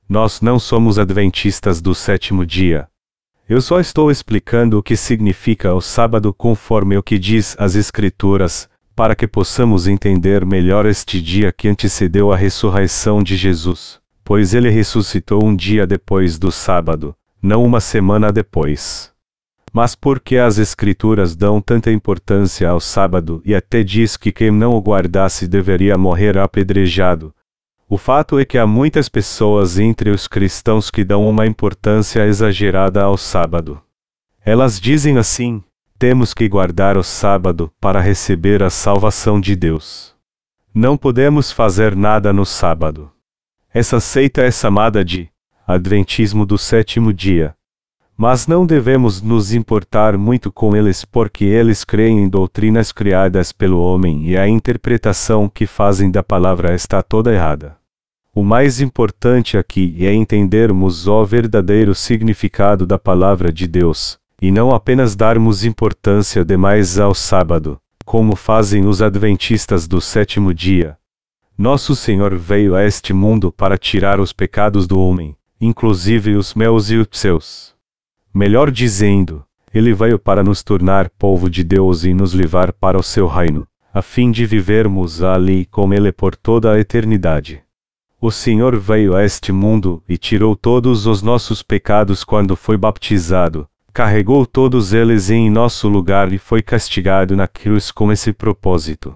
Nós 0.06 0.40
não 0.42 0.58
somos 0.58 0.98
adventistas 0.98 1.80
do 1.80 1.94
sétimo 1.94 2.44
dia. 2.44 2.86
Eu 3.48 3.60
só 3.60 3.80
estou 3.80 4.10
explicando 4.10 4.78
o 4.78 4.82
que 4.82 4.96
significa 4.96 5.74
o 5.74 5.80
sábado 5.80 6.32
conforme 6.32 6.96
o 6.96 7.02
que 7.02 7.18
diz 7.18 7.54
as 7.58 7.74
Escrituras, 7.74 8.68
para 8.96 9.14
que 9.14 9.26
possamos 9.26 9.86
entender 9.86 10.44
melhor 10.44 10.86
este 10.86 11.20
dia 11.20 11.52
que 11.52 11.68
antecedeu 11.68 12.32
a 12.32 12.36
ressurreição 12.36 13.22
de 13.22 13.36
Jesus 13.36 14.02
pois 14.24 14.54
ele 14.54 14.70
ressuscitou 14.70 15.44
um 15.44 15.54
dia 15.54 15.86
depois 15.86 16.38
do 16.38 16.50
sábado, 16.50 17.14
não 17.42 17.62
uma 17.62 17.78
semana 17.78 18.32
depois. 18.32 19.12
Mas 19.70 19.94
por 19.94 20.18
que 20.18 20.38
as 20.38 20.56
Escrituras 20.56 21.36
dão 21.36 21.60
tanta 21.60 21.92
importância 21.92 22.68
ao 22.68 22.80
sábado 22.80 23.42
e 23.44 23.54
até 23.54 23.82
diz 23.82 24.16
que 24.16 24.32
quem 24.32 24.50
não 24.50 24.72
o 24.72 24.80
guardasse 24.80 25.46
deveria 25.46 25.98
morrer 25.98 26.38
apedrejado? 26.38 27.34
O 27.94 27.96
fato 27.96 28.40
é 28.40 28.44
que 28.44 28.58
há 28.58 28.66
muitas 28.66 29.08
pessoas 29.08 29.78
entre 29.78 30.10
os 30.10 30.26
cristãos 30.26 30.90
que 30.90 31.04
dão 31.04 31.28
uma 31.28 31.46
importância 31.46 32.26
exagerada 32.26 33.04
ao 33.04 33.16
sábado. 33.16 33.80
Elas 34.44 34.80
dizem 34.80 35.16
assim: 35.16 35.62
temos 35.96 36.34
que 36.34 36.48
guardar 36.48 36.96
o 36.96 37.04
sábado 37.04 37.70
para 37.80 38.00
receber 38.00 38.64
a 38.64 38.68
salvação 38.68 39.40
de 39.40 39.54
Deus. 39.54 40.12
Não 40.74 40.96
podemos 40.96 41.52
fazer 41.52 41.94
nada 41.94 42.32
no 42.32 42.44
sábado. 42.44 43.12
Essa 43.72 44.00
seita 44.00 44.42
é 44.42 44.50
chamada 44.50 45.04
de 45.04 45.28
Adventismo 45.64 46.44
do 46.44 46.58
sétimo 46.58 47.12
dia. 47.12 47.54
Mas 48.16 48.48
não 48.48 48.66
devemos 48.66 49.22
nos 49.22 49.54
importar 49.54 50.18
muito 50.18 50.50
com 50.50 50.74
eles 50.74 51.04
porque 51.04 51.44
eles 51.44 51.84
creem 51.84 52.24
em 52.24 52.28
doutrinas 52.28 52.90
criadas 52.90 53.52
pelo 53.52 53.80
homem 53.80 54.26
e 54.26 54.36
a 54.36 54.48
interpretação 54.48 55.48
que 55.48 55.64
fazem 55.64 56.10
da 56.10 56.24
palavra 56.24 56.74
está 56.74 57.00
toda 57.00 57.32
errada. 57.32 57.83
O 58.34 58.42
mais 58.42 58.80
importante 58.80 59.56
aqui 59.56 59.96
é 60.00 60.12
entendermos 60.12 61.06
o 61.06 61.24
verdadeiro 61.24 61.94
significado 61.94 62.84
da 62.84 62.98
palavra 62.98 63.52
de 63.52 63.68
Deus, 63.68 64.18
e 64.42 64.50
não 64.50 64.70
apenas 64.74 65.14
darmos 65.14 65.64
importância 65.64 66.44
demais 66.44 66.98
ao 66.98 67.14
sábado, 67.14 67.80
como 68.04 68.34
fazem 68.34 68.86
os 68.86 69.00
adventistas 69.00 69.86
do 69.86 70.00
sétimo 70.00 70.52
dia, 70.52 70.98
nosso 71.56 71.94
Senhor 71.94 72.34
veio 72.34 72.74
a 72.74 72.84
este 72.84 73.12
mundo 73.12 73.52
para 73.52 73.78
tirar 73.78 74.18
os 74.18 74.32
pecados 74.32 74.88
do 74.88 74.98
homem, 74.98 75.36
inclusive 75.60 76.34
os 76.34 76.52
meus 76.52 76.90
e 76.90 76.96
os 76.96 77.06
seus. 77.12 77.74
Melhor 78.34 78.72
dizendo, 78.72 79.44
ele 79.72 79.94
veio 79.94 80.18
para 80.18 80.42
nos 80.42 80.64
tornar 80.64 81.08
povo 81.10 81.48
de 81.48 81.62
Deus 81.62 82.04
e 82.04 82.12
nos 82.12 82.34
levar 82.34 82.72
para 82.72 82.98
o 82.98 83.04
seu 83.04 83.28
reino, 83.28 83.68
a 83.92 84.02
fim 84.02 84.32
de 84.32 84.44
vivermos 84.44 85.22
ali 85.22 85.64
com 85.66 85.94
ele 85.94 86.10
por 86.10 86.34
toda 86.34 86.72
a 86.72 86.80
eternidade. 86.80 87.63
O 88.26 88.30
Senhor 88.30 88.74
veio 88.78 89.14
a 89.14 89.22
este 89.22 89.52
mundo 89.52 90.02
e 90.08 90.16
tirou 90.16 90.56
todos 90.56 91.04
os 91.04 91.20
nossos 91.20 91.62
pecados 91.62 92.24
quando 92.24 92.56
foi 92.56 92.74
baptizado, 92.74 93.68
carregou 93.92 94.46
todos 94.46 94.94
eles 94.94 95.28
em 95.28 95.50
nosso 95.50 95.88
lugar 95.88 96.32
e 96.32 96.38
foi 96.38 96.62
castigado 96.62 97.36
na 97.36 97.46
cruz 97.46 97.90
com 97.90 98.10
esse 98.10 98.32
propósito. 98.32 99.14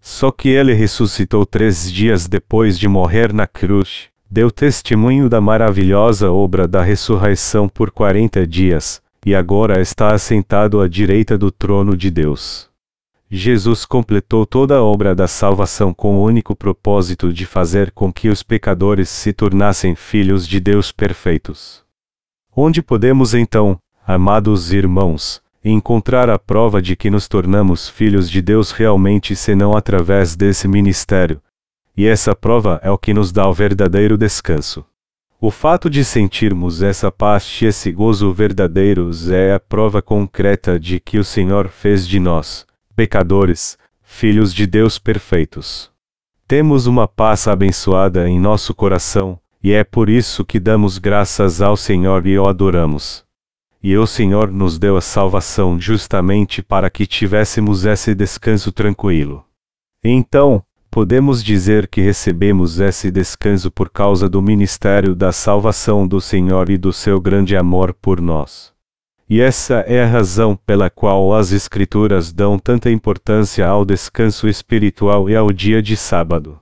Só 0.00 0.30
que 0.30 0.48
ele 0.48 0.72
ressuscitou 0.72 1.44
três 1.44 1.92
dias 1.92 2.26
depois 2.26 2.78
de 2.78 2.88
morrer 2.88 3.34
na 3.34 3.46
cruz, 3.46 4.08
deu 4.30 4.50
testemunho 4.50 5.28
da 5.28 5.42
maravilhosa 5.42 6.30
obra 6.30 6.66
da 6.66 6.82
ressurreição 6.82 7.68
por 7.68 7.90
quarenta 7.90 8.46
dias, 8.46 9.02
e 9.26 9.34
agora 9.34 9.78
está 9.78 10.14
assentado 10.14 10.80
à 10.80 10.88
direita 10.88 11.36
do 11.36 11.50
trono 11.50 11.94
de 11.94 12.10
Deus. 12.10 12.67
Jesus 13.30 13.84
completou 13.84 14.46
toda 14.46 14.76
a 14.78 14.82
obra 14.82 15.14
da 15.14 15.28
salvação 15.28 15.92
com 15.92 16.16
o 16.16 16.22
único 16.22 16.56
propósito 16.56 17.30
de 17.30 17.44
fazer 17.44 17.90
com 17.90 18.10
que 18.10 18.30
os 18.30 18.42
pecadores 18.42 19.10
se 19.10 19.34
tornassem 19.34 19.94
filhos 19.94 20.48
de 20.48 20.58
Deus 20.58 20.90
perfeitos. 20.90 21.84
Onde 22.56 22.80
podemos 22.80 23.34
então, 23.34 23.78
amados 24.06 24.72
irmãos, 24.72 25.42
encontrar 25.62 26.30
a 26.30 26.38
prova 26.38 26.80
de 26.80 26.96
que 26.96 27.10
nos 27.10 27.28
tornamos 27.28 27.86
filhos 27.86 28.30
de 28.30 28.40
Deus 28.40 28.70
realmente 28.70 29.36
senão 29.36 29.76
através 29.76 30.34
desse 30.34 30.66
ministério. 30.66 31.42
E 31.94 32.06
essa 32.06 32.34
prova 32.34 32.80
é 32.82 32.90
o 32.90 32.96
que 32.96 33.12
nos 33.12 33.30
dá 33.30 33.46
o 33.46 33.52
verdadeiro 33.52 34.16
descanso. 34.16 34.86
O 35.40 35.50
fato 35.50 35.90
de 35.90 36.02
sentirmos 36.02 36.82
essa 36.82 37.12
paz 37.12 37.58
e 37.60 37.66
esse 37.66 37.92
gozo 37.92 38.32
verdadeiros 38.32 39.30
é 39.30 39.52
a 39.52 39.60
prova 39.60 40.00
concreta 40.00 40.80
de 40.80 40.98
que 40.98 41.18
o 41.18 41.24
Senhor 41.24 41.68
fez 41.68 42.08
de 42.08 42.18
nós, 42.18 42.66
pecadores, 42.98 43.78
filhos 44.02 44.52
de 44.52 44.66
Deus 44.66 44.98
perfeitos. 44.98 45.88
Temos 46.48 46.88
uma 46.88 47.06
paz 47.06 47.46
abençoada 47.46 48.28
em 48.28 48.40
nosso 48.40 48.74
coração, 48.74 49.38
e 49.62 49.70
é 49.70 49.84
por 49.84 50.10
isso 50.10 50.44
que 50.44 50.58
damos 50.58 50.98
graças 50.98 51.62
ao 51.62 51.76
Senhor 51.76 52.26
e 52.26 52.36
o 52.36 52.48
adoramos 52.48 53.24
e 53.80 53.96
o 53.96 54.06
Senhor 54.08 54.50
nos 54.50 54.76
deu 54.76 54.96
a 54.96 55.00
salvação 55.00 55.80
justamente 55.80 56.62
para 56.62 56.90
que 56.90 57.06
tivéssemos 57.06 57.84
esse 57.84 58.12
descanso 58.12 58.72
tranquilo. 58.72 59.44
Então, 60.02 60.60
podemos 60.90 61.44
dizer 61.44 61.86
que 61.86 62.00
recebemos 62.00 62.80
esse 62.80 63.08
descanso 63.10 63.70
por 63.70 63.88
causa 63.88 64.28
do 64.28 64.42
ministério 64.42 65.14
da 65.14 65.30
salvação 65.30 66.08
do 66.08 66.20
Senhor 66.20 66.68
e 66.70 66.76
do 66.76 66.92
seu 66.92 67.20
grande 67.20 67.56
amor 67.56 67.94
por 67.94 68.20
nós. 68.20 68.76
E 69.30 69.42
essa 69.42 69.80
é 69.80 70.02
a 70.02 70.06
razão 70.06 70.56
pela 70.56 70.88
qual 70.88 71.34
as 71.34 71.52
Escrituras 71.52 72.32
dão 72.32 72.58
tanta 72.58 72.90
importância 72.90 73.66
ao 73.66 73.84
descanso 73.84 74.48
espiritual 74.48 75.28
e 75.28 75.36
ao 75.36 75.52
dia 75.52 75.82
de 75.82 75.98
sábado. 75.98 76.58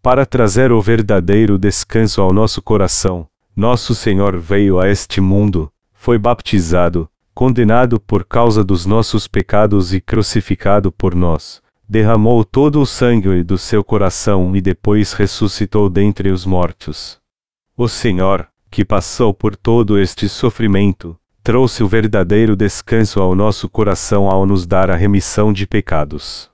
Para 0.00 0.24
trazer 0.24 0.72
o 0.72 0.80
verdadeiro 0.80 1.58
descanso 1.58 2.22
ao 2.22 2.32
nosso 2.32 2.62
coração, 2.62 3.28
nosso 3.54 3.94
Senhor 3.94 4.38
veio 4.38 4.80
a 4.80 4.88
este 4.88 5.20
mundo, 5.20 5.70
foi 5.92 6.16
baptizado, 6.16 7.10
condenado 7.34 8.00
por 8.00 8.24
causa 8.24 8.64
dos 8.64 8.86
nossos 8.86 9.28
pecados 9.28 9.92
e 9.92 10.00
crucificado 10.00 10.90
por 10.90 11.14
nós, 11.14 11.60
derramou 11.86 12.42
todo 12.42 12.80
o 12.80 12.86
sangue 12.86 13.42
do 13.42 13.58
seu 13.58 13.84
coração 13.84 14.56
e 14.56 14.62
depois 14.62 15.12
ressuscitou 15.12 15.90
dentre 15.90 16.30
os 16.30 16.46
mortos. 16.46 17.18
O 17.76 17.86
Senhor, 17.86 18.48
que 18.70 18.82
passou 18.82 19.34
por 19.34 19.54
todo 19.54 19.98
este 19.98 20.26
sofrimento, 20.26 21.18
trouxe 21.48 21.82
o 21.82 21.88
verdadeiro 21.88 22.54
descanso 22.54 23.22
ao 23.22 23.34
nosso 23.34 23.70
coração 23.70 24.28
ao 24.28 24.44
nos 24.44 24.66
dar 24.66 24.90
a 24.90 24.94
remissão 24.94 25.50
de 25.50 25.66
pecados. 25.66 26.50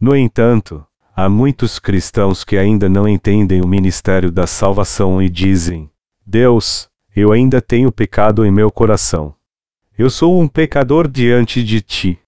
No 0.00 0.16
entanto, 0.16 0.82
há 1.14 1.28
muitos 1.28 1.78
cristãos 1.78 2.42
que 2.42 2.56
ainda 2.56 2.88
não 2.88 3.06
entendem 3.06 3.60
o 3.60 3.68
ministério 3.68 4.30
da 4.30 4.46
salvação 4.46 5.20
e 5.20 5.28
dizem: 5.28 5.90
Deus, 6.24 6.88
eu 7.14 7.32
ainda 7.32 7.60
tenho 7.60 7.92
pecado 7.92 8.42
em 8.46 8.50
meu 8.50 8.70
coração. 8.70 9.34
Eu 9.98 10.08
sou 10.08 10.40
um 10.40 10.48
pecador 10.48 11.06
diante 11.06 11.62
de 11.62 11.82
ti. 11.82 12.18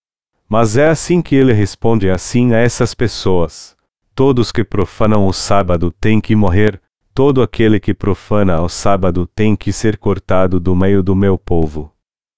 Mas 0.47 0.77
é 0.77 0.91
assim 0.91 1.23
que 1.23 1.35
ele 1.35 1.55
responde 1.55 2.11
assim 2.11 2.53
a 2.53 2.59
essas 2.59 2.93
pessoas: 2.93 3.75
Todos 4.15 4.53
que 4.53 4.63
profanam 4.63 5.27
o 5.27 5.33
sábado 5.33 5.91
têm 5.99 6.21
que 6.21 6.37
morrer, 6.37 6.79
todo 7.15 7.41
aquele 7.41 7.81
que 7.81 7.95
profana 7.95 8.61
o 8.61 8.69
sábado 8.69 9.27
tem 9.35 9.57
que 9.57 9.73
ser 9.73 9.97
cortado 9.97 10.61
do 10.61 10.77
meio 10.77 11.03
do 11.03 11.17
meu 11.17 11.39
povo. 11.39 11.91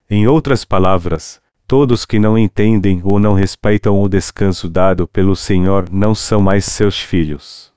Em 0.09 0.27
outras 0.27 0.65
palavras, 0.65 1.41
todos 1.67 2.05
que 2.05 2.19
não 2.19 2.37
entendem 2.37 3.01
ou 3.03 3.19
não 3.19 3.33
respeitam 3.33 4.03
o 4.03 4.09
descanso 4.09 4.69
dado 4.69 5.09
pelo 5.09 5.35
Senhor 5.35 5.89
não 5.91 6.15
são 6.15 6.41
mais 6.41 6.67
seus 6.67 6.99
filhos. 6.99 7.73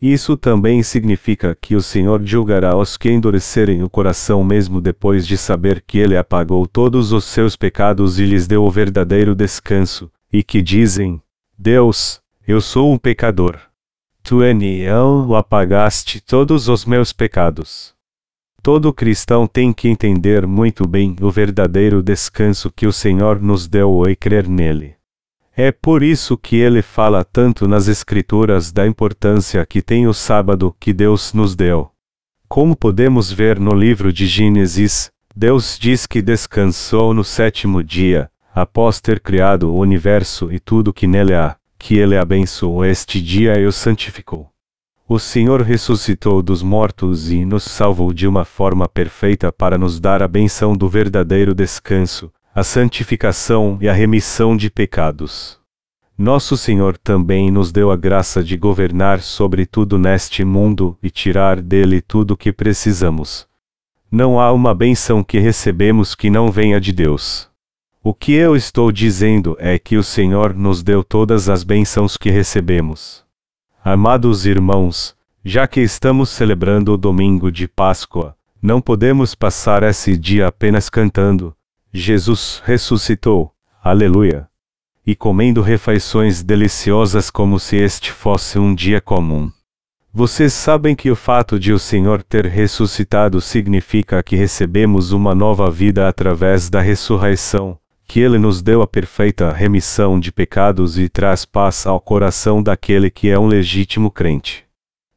Isso 0.00 0.36
também 0.36 0.80
significa 0.82 1.56
que 1.60 1.74
o 1.74 1.82
Senhor 1.82 2.22
julgará 2.24 2.76
os 2.76 2.96
que 2.96 3.10
endurecerem 3.10 3.82
o 3.82 3.90
coração 3.90 4.44
mesmo 4.44 4.80
depois 4.80 5.26
de 5.26 5.36
saber 5.36 5.82
que 5.84 5.98
Ele 5.98 6.16
apagou 6.16 6.66
todos 6.68 7.10
os 7.10 7.24
seus 7.24 7.56
pecados 7.56 8.20
e 8.20 8.24
lhes 8.24 8.46
deu 8.46 8.64
o 8.64 8.70
verdadeiro 8.70 9.34
descanso, 9.34 10.08
e 10.32 10.44
que 10.44 10.62
dizem: 10.62 11.20
Deus, 11.58 12.20
eu 12.46 12.60
sou 12.60 12.92
um 12.92 12.98
pecador. 12.98 13.58
Tu 14.22 14.44
em 14.44 14.88
o 14.92 15.34
apagaste 15.34 16.20
todos 16.20 16.68
os 16.68 16.84
meus 16.84 17.12
pecados. 17.12 17.97
Todo 18.70 18.92
cristão 18.92 19.46
tem 19.46 19.72
que 19.72 19.88
entender 19.88 20.46
muito 20.46 20.86
bem 20.86 21.16
o 21.22 21.30
verdadeiro 21.30 22.02
descanso 22.02 22.70
que 22.70 22.86
o 22.86 22.92
Senhor 22.92 23.40
nos 23.40 23.66
deu 23.66 24.02
e 24.06 24.14
crer 24.14 24.46
nele. 24.46 24.94
É 25.56 25.72
por 25.72 26.02
isso 26.02 26.36
que 26.36 26.56
ele 26.56 26.82
fala 26.82 27.24
tanto 27.24 27.66
nas 27.66 27.88
Escrituras 27.88 28.70
da 28.70 28.86
importância 28.86 29.64
que 29.64 29.80
tem 29.80 30.06
o 30.06 30.12
sábado 30.12 30.76
que 30.78 30.92
Deus 30.92 31.32
nos 31.32 31.56
deu. 31.56 31.90
Como 32.46 32.76
podemos 32.76 33.32
ver 33.32 33.58
no 33.58 33.72
livro 33.74 34.12
de 34.12 34.26
Gênesis, 34.26 35.10
Deus 35.34 35.78
diz 35.80 36.06
que 36.06 36.20
descansou 36.20 37.14
no 37.14 37.24
sétimo 37.24 37.82
dia, 37.82 38.30
após 38.54 39.00
ter 39.00 39.18
criado 39.18 39.72
o 39.72 39.78
universo 39.78 40.52
e 40.52 40.60
tudo 40.60 40.92
que 40.92 41.06
nele 41.06 41.34
há, 41.34 41.56
que 41.78 41.96
ele 41.96 42.18
abençoou 42.18 42.84
este 42.84 43.18
dia 43.18 43.58
e 43.58 43.64
o 43.64 43.72
santificou. 43.72 44.50
O 45.10 45.18
Senhor 45.18 45.62
ressuscitou 45.62 46.42
dos 46.42 46.62
mortos 46.62 47.32
e 47.32 47.42
nos 47.42 47.64
salvou 47.64 48.12
de 48.12 48.28
uma 48.28 48.44
forma 48.44 48.86
perfeita 48.86 49.50
para 49.50 49.78
nos 49.78 49.98
dar 49.98 50.22
a 50.22 50.28
benção 50.28 50.76
do 50.76 50.86
verdadeiro 50.86 51.54
descanso, 51.54 52.30
a 52.54 52.62
santificação 52.62 53.78
e 53.80 53.88
a 53.88 53.92
remissão 53.94 54.54
de 54.54 54.68
pecados. 54.68 55.58
Nosso 56.18 56.58
Senhor 56.58 56.98
também 56.98 57.50
nos 57.50 57.72
deu 57.72 57.90
a 57.90 57.96
graça 57.96 58.44
de 58.44 58.54
governar 58.58 59.22
sobre 59.22 59.64
tudo 59.64 59.96
neste 59.98 60.44
mundo 60.44 60.94
e 61.02 61.08
tirar 61.08 61.62
dele 61.62 62.02
tudo 62.02 62.32
o 62.32 62.36
que 62.36 62.52
precisamos. 62.52 63.48
Não 64.12 64.38
há 64.38 64.52
uma 64.52 64.74
benção 64.74 65.24
que 65.24 65.38
recebemos 65.38 66.14
que 66.14 66.28
não 66.28 66.52
venha 66.52 66.78
de 66.78 66.92
Deus. 66.92 67.48
O 68.04 68.12
que 68.12 68.32
eu 68.32 68.54
estou 68.54 68.92
dizendo 68.92 69.56
é 69.58 69.78
que 69.78 69.96
o 69.96 70.02
Senhor 70.02 70.52
nos 70.52 70.82
deu 70.82 71.02
todas 71.02 71.48
as 71.48 71.64
bênçãos 71.64 72.18
que 72.18 72.28
recebemos. 72.28 73.26
Amados 73.90 74.44
irmãos, 74.44 75.16
já 75.42 75.66
que 75.66 75.80
estamos 75.80 76.28
celebrando 76.28 76.92
o 76.92 76.96
domingo 76.98 77.50
de 77.50 77.66
Páscoa, 77.66 78.36
não 78.60 78.82
podemos 78.82 79.34
passar 79.34 79.82
esse 79.82 80.14
dia 80.14 80.46
apenas 80.46 80.90
cantando: 80.90 81.56
Jesus 81.90 82.60
ressuscitou, 82.66 83.50
aleluia! 83.82 84.46
E 85.06 85.16
comendo 85.16 85.62
refeições 85.62 86.42
deliciosas 86.42 87.30
como 87.30 87.58
se 87.58 87.76
este 87.78 88.12
fosse 88.12 88.58
um 88.58 88.74
dia 88.74 89.00
comum. 89.00 89.50
Vocês 90.12 90.52
sabem 90.52 90.94
que 90.94 91.10
o 91.10 91.16
fato 91.16 91.58
de 91.58 91.72
o 91.72 91.78
Senhor 91.78 92.22
ter 92.22 92.44
ressuscitado 92.44 93.40
significa 93.40 94.22
que 94.22 94.36
recebemos 94.36 95.12
uma 95.12 95.34
nova 95.34 95.70
vida 95.70 96.06
através 96.06 96.68
da 96.68 96.82
ressurreição, 96.82 97.78
que 98.08 98.20
ele 98.20 98.38
nos 98.38 98.62
deu 98.62 98.80
a 98.80 98.86
perfeita 98.86 99.52
remissão 99.52 100.18
de 100.18 100.32
pecados 100.32 100.98
e 100.98 101.10
traz 101.10 101.44
paz 101.44 101.86
ao 101.86 102.00
coração 102.00 102.62
daquele 102.62 103.10
que 103.10 103.28
é 103.28 103.38
um 103.38 103.46
legítimo 103.46 104.10
crente. 104.10 104.64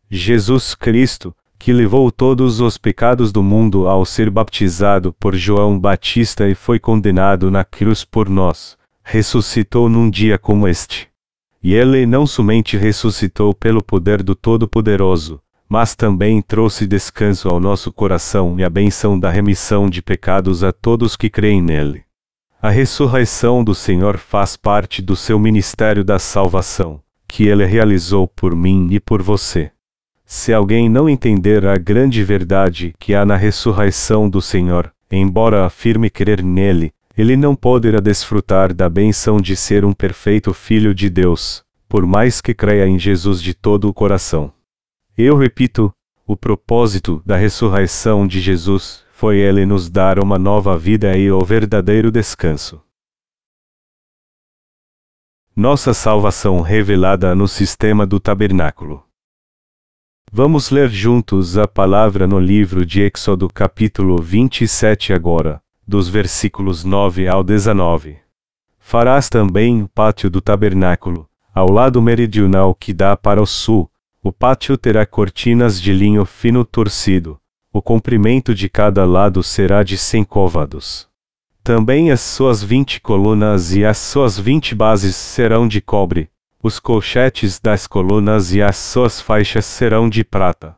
Jesus 0.10 0.76
Cristo, 0.76 1.34
que 1.58 1.72
levou 1.72 2.12
todos 2.12 2.60
os 2.60 2.78
pecados 2.78 3.32
do 3.32 3.42
mundo 3.42 3.88
ao 3.88 4.04
ser 4.04 4.30
batizado 4.30 5.14
por 5.14 5.34
João 5.34 5.80
Batista 5.80 6.50
e 6.50 6.54
foi 6.54 6.80
condenado 6.80 7.50
na 7.50 7.64
cruz 7.64 8.04
por 8.04 8.28
nós, 8.28 8.78
ressuscitou 9.02 9.88
num 9.88 10.10
dia 10.10 10.38
como 10.38 10.68
este. 10.68 11.08
E 11.64 11.74
ele 11.74 12.06
não 12.06 12.28
somente 12.28 12.76
ressuscitou 12.76 13.54
pelo 13.54 13.82
poder 13.82 14.22
do 14.22 14.36
Todo-Poderoso, 14.36 15.40
mas 15.70 15.96
também 15.96 16.42
trouxe 16.42 16.86
descanso 16.86 17.48
ao 17.48 17.58
nosso 17.58 17.90
coração 17.94 18.60
e 18.60 18.66
a 18.66 18.70
benção 18.70 19.18
da 19.18 19.30
remissão 19.30 19.90
de 19.90 20.02
pecados 20.02 20.62
a 20.62 20.74
todos 20.74 21.16
que 21.16 21.30
creem 21.30 21.62
nele. 21.62 22.04
A 22.64 22.70
ressurreição 22.70 23.64
do 23.64 23.74
Senhor 23.74 24.20
faz 24.20 24.56
parte 24.56 25.02
do 25.02 25.16
seu 25.16 25.40
ministério 25.40 26.04
da 26.04 26.20
salvação, 26.20 27.02
que 27.28 27.48
ele 27.48 27.66
realizou 27.66 28.28
por 28.28 28.56
mim 28.56 28.90
e 28.92 29.00
por 29.00 29.20
você. 29.20 29.72
Se 30.28 30.54
alguém 30.54 30.88
não 30.88 31.10
entender 31.10 31.66
a 31.66 31.76
grande 31.76 32.24
verdade 32.24 32.94
que 33.00 33.16
há 33.16 33.26
na 33.26 33.36
ressurreição 33.36 34.30
do 34.30 34.40
Senhor, 34.40 34.94
embora 35.12 35.66
afirme 35.66 36.08
crer 36.08 36.44
nele, 36.44 36.94
ele 37.18 37.36
não 37.36 37.56
poderá 37.56 38.00
desfrutar 38.00 38.76
da 38.76 38.88
benção 38.88 39.42
de 39.42 39.56
ser 39.56 39.84
um 39.84 39.92
perfeito 39.92 40.54
filho 40.54 40.94
de 40.94 41.10
Deus, 41.10 41.64
por 41.90 42.06
mais 42.06 42.42
que 42.42 42.54
creia 42.54 42.86
em 42.86 43.00
Jesus 43.00 43.42
de 43.42 43.56
todo 43.56 43.90
o 43.90 43.94
coração. 43.94 44.54
Eu 45.18 45.36
repito, 45.36 45.92
o 46.28 46.38
propósito 46.38 47.24
da 47.26 47.38
ressurreição 47.38 48.28
de 48.28 48.40
Jesus 48.40 49.01
foi 49.22 49.38
ele 49.38 49.68
nos 49.68 49.88
dar 49.88 50.18
uma 50.18 50.40
nova 50.40 50.76
vida 50.76 51.16
e 51.16 51.32
o 51.32 51.40
verdadeiro 51.42 52.10
descanso. 52.10 52.82
Nossa 55.56 55.94
salvação 55.94 56.60
revelada 56.62 57.36
no 57.36 57.48
sistema 57.48 58.08
do 58.08 58.20
tabernáculo. 58.20 59.06
Vamos 60.32 60.72
ler 60.72 60.90
juntos 60.90 61.56
a 61.56 61.68
palavra 61.68 62.26
no 62.26 62.40
livro 62.40 62.84
de 62.84 63.04
Êxodo, 63.04 63.48
capítulo 63.48 64.20
27, 64.20 65.14
agora, 65.14 65.62
dos 65.88 66.10
versículos 66.10 66.84
9 66.84 67.28
ao 67.28 67.44
19. 67.44 68.18
Farás 68.80 69.30
também 69.30 69.84
o 69.84 69.88
pátio 69.88 70.32
do 70.32 70.42
tabernáculo, 70.42 71.30
ao 71.54 71.70
lado 71.70 72.02
meridional 72.02 72.74
que 72.74 72.92
dá 72.92 73.16
para 73.16 73.40
o 73.40 73.46
sul. 73.46 73.88
O 74.24 74.32
pátio 74.32 74.76
terá 74.80 75.06
cortinas 75.06 75.80
de 75.80 75.94
linho 75.94 76.26
fino 76.26 76.66
torcido, 76.66 77.40
o 77.74 77.82
comprimento 77.82 78.54
de 78.54 78.68
cada 78.68 79.06
lado 79.06 79.42
será 79.42 79.82
de 79.82 79.98
cem 79.98 80.26
côvados. 80.26 81.08
Também 81.64 82.12
as 82.12 82.20
suas 82.20 82.62
vinte 82.62 83.00
colunas 83.00 83.74
e 83.74 83.86
as 83.86 83.98
suas 83.98 84.38
vinte 84.38 84.76
bases 84.76 85.16
serão 85.16 85.68
de 85.70 85.80
cobre, 85.80 86.30
os 86.62 86.80
colchetes 86.80 87.60
das 87.60 87.88
colunas 87.88 88.54
e 88.54 88.62
as 88.62 88.76
suas 88.76 89.22
faixas 89.22 89.64
serão 89.64 90.10
de 90.10 90.22
prata. 90.22 90.76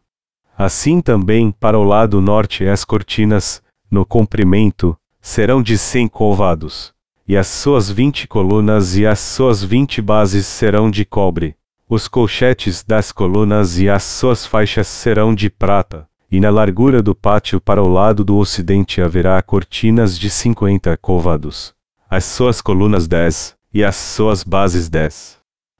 Assim 0.55 1.01
também 1.01 1.51
para 1.51 1.79
o 1.79 1.83
lado 1.83 2.21
norte 2.21 2.63
as 2.67 2.85
cortinas, 2.85 3.63
no 3.89 4.05
comprimento, 4.05 4.95
serão 5.19 5.63
de 5.63 5.79
cem 5.79 6.07
côvados, 6.07 6.93
e 7.27 7.35
as 7.35 7.47
suas 7.47 7.89
vinte 7.89 8.27
colunas 8.27 8.95
e 8.95 9.05
as 9.07 9.19
suas 9.19 9.63
vinte 9.63 9.99
bases 9.99 10.45
serão 10.45 10.91
de 10.91 11.05
cobre, 11.05 11.55
os 11.89 12.07
colchetes 12.07 12.83
das 12.83 13.11
colunas 13.11 13.79
e 13.79 13.89
as 13.89 14.03
suas 14.03 14.45
faixas 14.45 14.87
serão 14.87 15.33
de 15.33 15.49
prata 15.49 16.07
e 16.33 16.39
na 16.39 16.49
largura 16.49 16.99
do 16.99 17.13
pátio 17.13 17.61
para 17.61 17.79
o 17.79 17.87
lado 17.87 18.25
do 18.25 18.37
ocidente 18.37 18.99
haverá 18.99 19.39
cortinas 19.43 20.17
de 20.17 20.31
cinquenta 20.31 20.97
côvados, 20.97 21.75
as 22.09 22.25
suas 22.25 22.59
colunas 22.59 23.07
dez, 23.07 23.55
e 23.71 23.83
as 23.83 23.95
suas 23.95 24.43
bases 24.43 24.89
dez. 24.89 25.37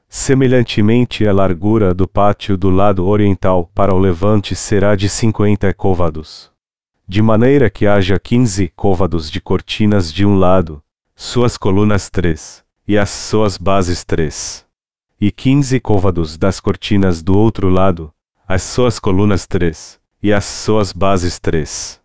Semelhantemente 0.07 1.27
a 1.27 1.33
largura 1.33 1.91
do 1.91 2.07
pátio 2.07 2.55
do 2.55 2.69
lado 2.69 3.03
oriental 3.03 3.67
para 3.73 3.95
o 3.95 3.97
levante 3.97 4.55
será 4.55 4.95
de 4.95 5.09
cinquenta 5.09 5.73
côvados. 5.73 6.51
De 7.07 7.19
maneira 7.19 7.67
que 7.67 7.87
haja 7.87 8.19
quinze 8.19 8.71
côvados 8.75 9.31
de 9.31 9.41
cortinas 9.41 10.13
de 10.13 10.23
um 10.23 10.37
lado, 10.37 10.83
suas 11.15 11.57
colunas 11.57 12.11
três, 12.11 12.63
e 12.87 12.95
as 12.95 13.09
suas 13.09 13.57
bases 13.57 14.03
três. 14.03 14.67
E 15.19 15.31
quinze 15.31 15.79
côvados 15.79 16.37
das 16.37 16.59
cortinas 16.59 17.23
do 17.23 17.35
outro 17.35 17.69
lado, 17.69 18.13
as 18.47 18.61
suas 18.61 18.99
colunas 18.99 19.47
três, 19.47 19.99
e 20.23 20.31
as 20.31 20.45
suas 20.45 20.93
bases 20.93 21.37
três. 21.37 21.99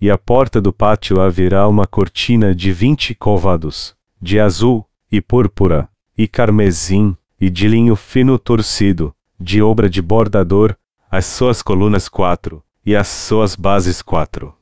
E 0.00 0.10
a 0.10 0.16
porta 0.16 0.58
do 0.58 0.72
pátio 0.72 1.20
haverá 1.20 1.68
uma 1.68 1.86
cortina 1.86 2.54
de 2.54 2.72
vinte 2.72 3.14
côvados, 3.14 3.94
de 4.22 4.40
azul, 4.40 4.86
e 5.12 5.20
púrpura, 5.20 5.86
e 6.16 6.26
carmesim, 6.26 7.14
e 7.38 7.50
de 7.50 7.68
linho 7.68 7.94
fino 7.94 8.38
torcido, 8.38 9.14
de 9.38 9.60
obra 9.60 9.90
de 9.90 10.00
bordador, 10.00 10.74
as 11.10 11.26
suas 11.26 11.60
colunas 11.60 12.08
quatro, 12.08 12.64
e 12.86 12.96
as 12.96 13.06
suas 13.06 13.54
bases 13.54 14.00
quatro. 14.00 14.54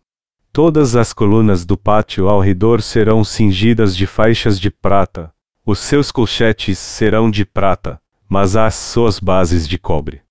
Todas 0.53 0.97
as 0.97 1.13
colunas 1.13 1.65
do 1.65 1.77
pátio 1.77 2.29
ao 2.29 2.41
redor 2.41 2.83
serão 2.83 3.23
cingidas 3.23 3.97
de 3.97 4.07
faixas 4.07 4.59
de 4.59 4.69
prata, 4.69 5.33
os 5.65 5.79
seus 5.79 6.11
colchetes 6.11 6.79
serão 6.79 7.31
de 7.31 7.45
prata, 7.45 8.01
mas 8.29 8.57
as 8.57 8.75
suas 8.75 9.21
bases 9.21 9.69
de 9.69 9.79
cobre. 9.79 10.26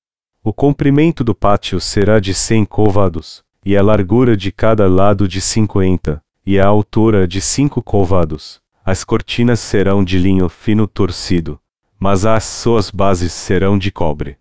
O 0.47 0.53
comprimento 0.53 1.23
do 1.23 1.33
pátio 1.33 1.81
será 1.81 2.19
de 2.19 2.31
cem 2.31 2.63
côvados, 2.65 3.43
e 3.65 3.75
a 3.75 3.81
largura 3.81 4.37
de 4.37 4.51
cada 4.51 4.87
lado 4.87 5.27
de 5.27 5.41
cinquenta, 5.41 6.21
e 6.45 6.59
a 6.59 6.67
altura 6.67 7.27
de 7.27 7.41
cinco 7.41 7.81
côvados. 7.81 8.61
As 8.85 9.03
cortinas 9.03 9.59
serão 9.59 10.03
de 10.03 10.19
linho 10.19 10.47
fino 10.47 10.85
torcido, 10.85 11.59
mas 11.99 12.27
as 12.27 12.43
suas 12.43 12.91
bases 12.91 13.33
serão 13.33 13.75
de 13.75 13.91
cobre. 13.91 14.37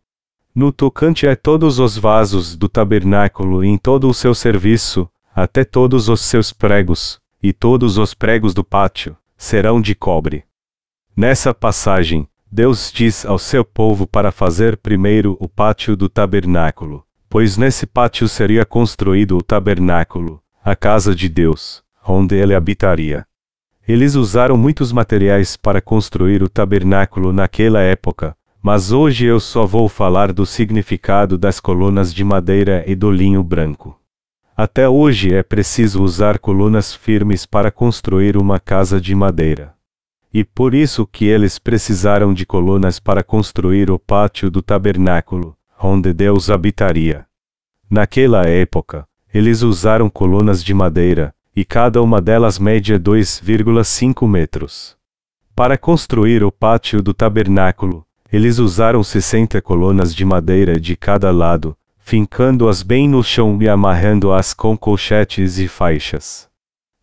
No 0.55 0.71
tocante 0.71 1.27
a 1.27 1.35
todos 1.35 1.79
os 1.79 1.97
vasos 1.97 2.55
do 2.55 2.69
tabernáculo 2.69 3.65
em 3.65 3.79
todo 3.79 4.07
o 4.07 4.13
seu 4.13 4.35
serviço, 4.35 5.09
até 5.35 5.65
todos 5.65 6.11
os 6.11 6.21
seus 6.21 6.53
pregos, 6.53 7.19
e 7.43 7.51
todos 7.51 7.97
os 7.97 8.13
pregos 8.13 8.53
do 8.53 8.63
pátio, 8.63 9.17
serão 9.39 9.81
de 9.81 9.95
cobre. 9.95 10.45
Nessa 11.17 11.55
passagem, 11.55 12.29
Deus 12.57 12.93
diz 12.95 13.27
ao 13.27 13.37
seu 13.37 13.65
povo 13.65 14.07
para 14.07 14.31
fazer 14.31 14.77
primeiro 14.77 15.37
o 15.41 15.49
pátio 15.49 15.97
do 15.97 16.09
tabernáculo, 16.09 17.05
pois 17.29 17.57
nesse 17.57 17.85
pátio 17.85 18.29
seria 18.29 18.65
construído 18.65 19.37
o 19.37 19.43
tabernáculo, 19.43 20.41
a 20.65 20.77
casa 20.77 21.17
de 21.17 21.29
Deus, 21.29 21.83
onde 22.07 22.37
ele 22.37 22.55
habitaria. 22.55 23.27
Eles 23.89 24.15
usaram 24.15 24.57
muitos 24.57 24.93
materiais 24.93 25.57
para 25.57 25.81
construir 25.81 26.45
o 26.45 26.49
tabernáculo 26.49 27.33
naquela 27.33 27.81
época, 27.81 28.37
mas 28.63 28.93
hoje 28.93 29.27
eu 29.27 29.41
só 29.41 29.67
vou 29.67 29.89
falar 29.89 30.33
do 30.33 30.47
significado 30.47 31.37
das 31.37 31.59
colunas 31.59 32.15
de 32.15 32.23
madeira 32.23 32.85
e 32.87 32.95
do 32.95 33.11
linho 33.11 33.43
branco. 33.43 33.99
Até 34.57 34.89
hoje 34.89 35.35
é 35.35 35.43
preciso 35.43 36.05
usar 36.05 36.39
colunas 36.39 36.95
firmes 36.95 37.47
para 37.47 37.73
construir 37.73 38.37
uma 38.37 38.61
casa 38.61 39.01
de 39.01 39.13
madeira. 39.13 39.74
E 40.35 40.43
por 40.43 40.75
isso 40.75 41.07
que 41.07 41.27
eles 41.27 41.61
precisaram 41.61 42.35
de 42.35 42.45
colunas 42.45 42.99
para 42.99 43.23
construir 43.23 43.89
o 43.89 44.01
pátio 44.01 44.51
do 44.51 44.61
tabernáculo, 44.61 45.57
onde 45.81 46.13
Deus 46.13 46.51
habitaria. 46.51 47.25
Naquela 47.89 48.43
época, 48.43 49.07
eles 49.33 49.63
usaram 49.63 50.11
colunas 50.11 50.65
de 50.65 50.75
madeira, 50.75 51.33
e 51.55 51.65
cada 51.65 52.03
uma 52.03 52.21
delas 52.21 52.59
media 52.59 52.99
2,5 52.99 54.27
metros. 54.27 54.97
Para 55.55 55.79
construir 55.79 56.43
o 56.43 56.51
pátio 56.51 57.01
do 57.01 57.15
tabernáculo, 57.15 58.05
eles 58.33 58.59
usaram 58.59 59.05
60 59.05 59.63
colunas 59.63 60.13
de 60.13 60.25
madeira 60.25 60.81
de 60.81 60.97
cada 60.97 61.31
lado, 61.31 61.77
fincando-as 61.97 62.83
bem 62.83 63.09
no 63.09 63.23
chão 63.23 63.57
e 63.63 63.69
amarrando-as 63.69 64.53
com 64.53 64.77
colchetes 64.77 65.59
e 65.59 65.69
faixas. 65.69 66.49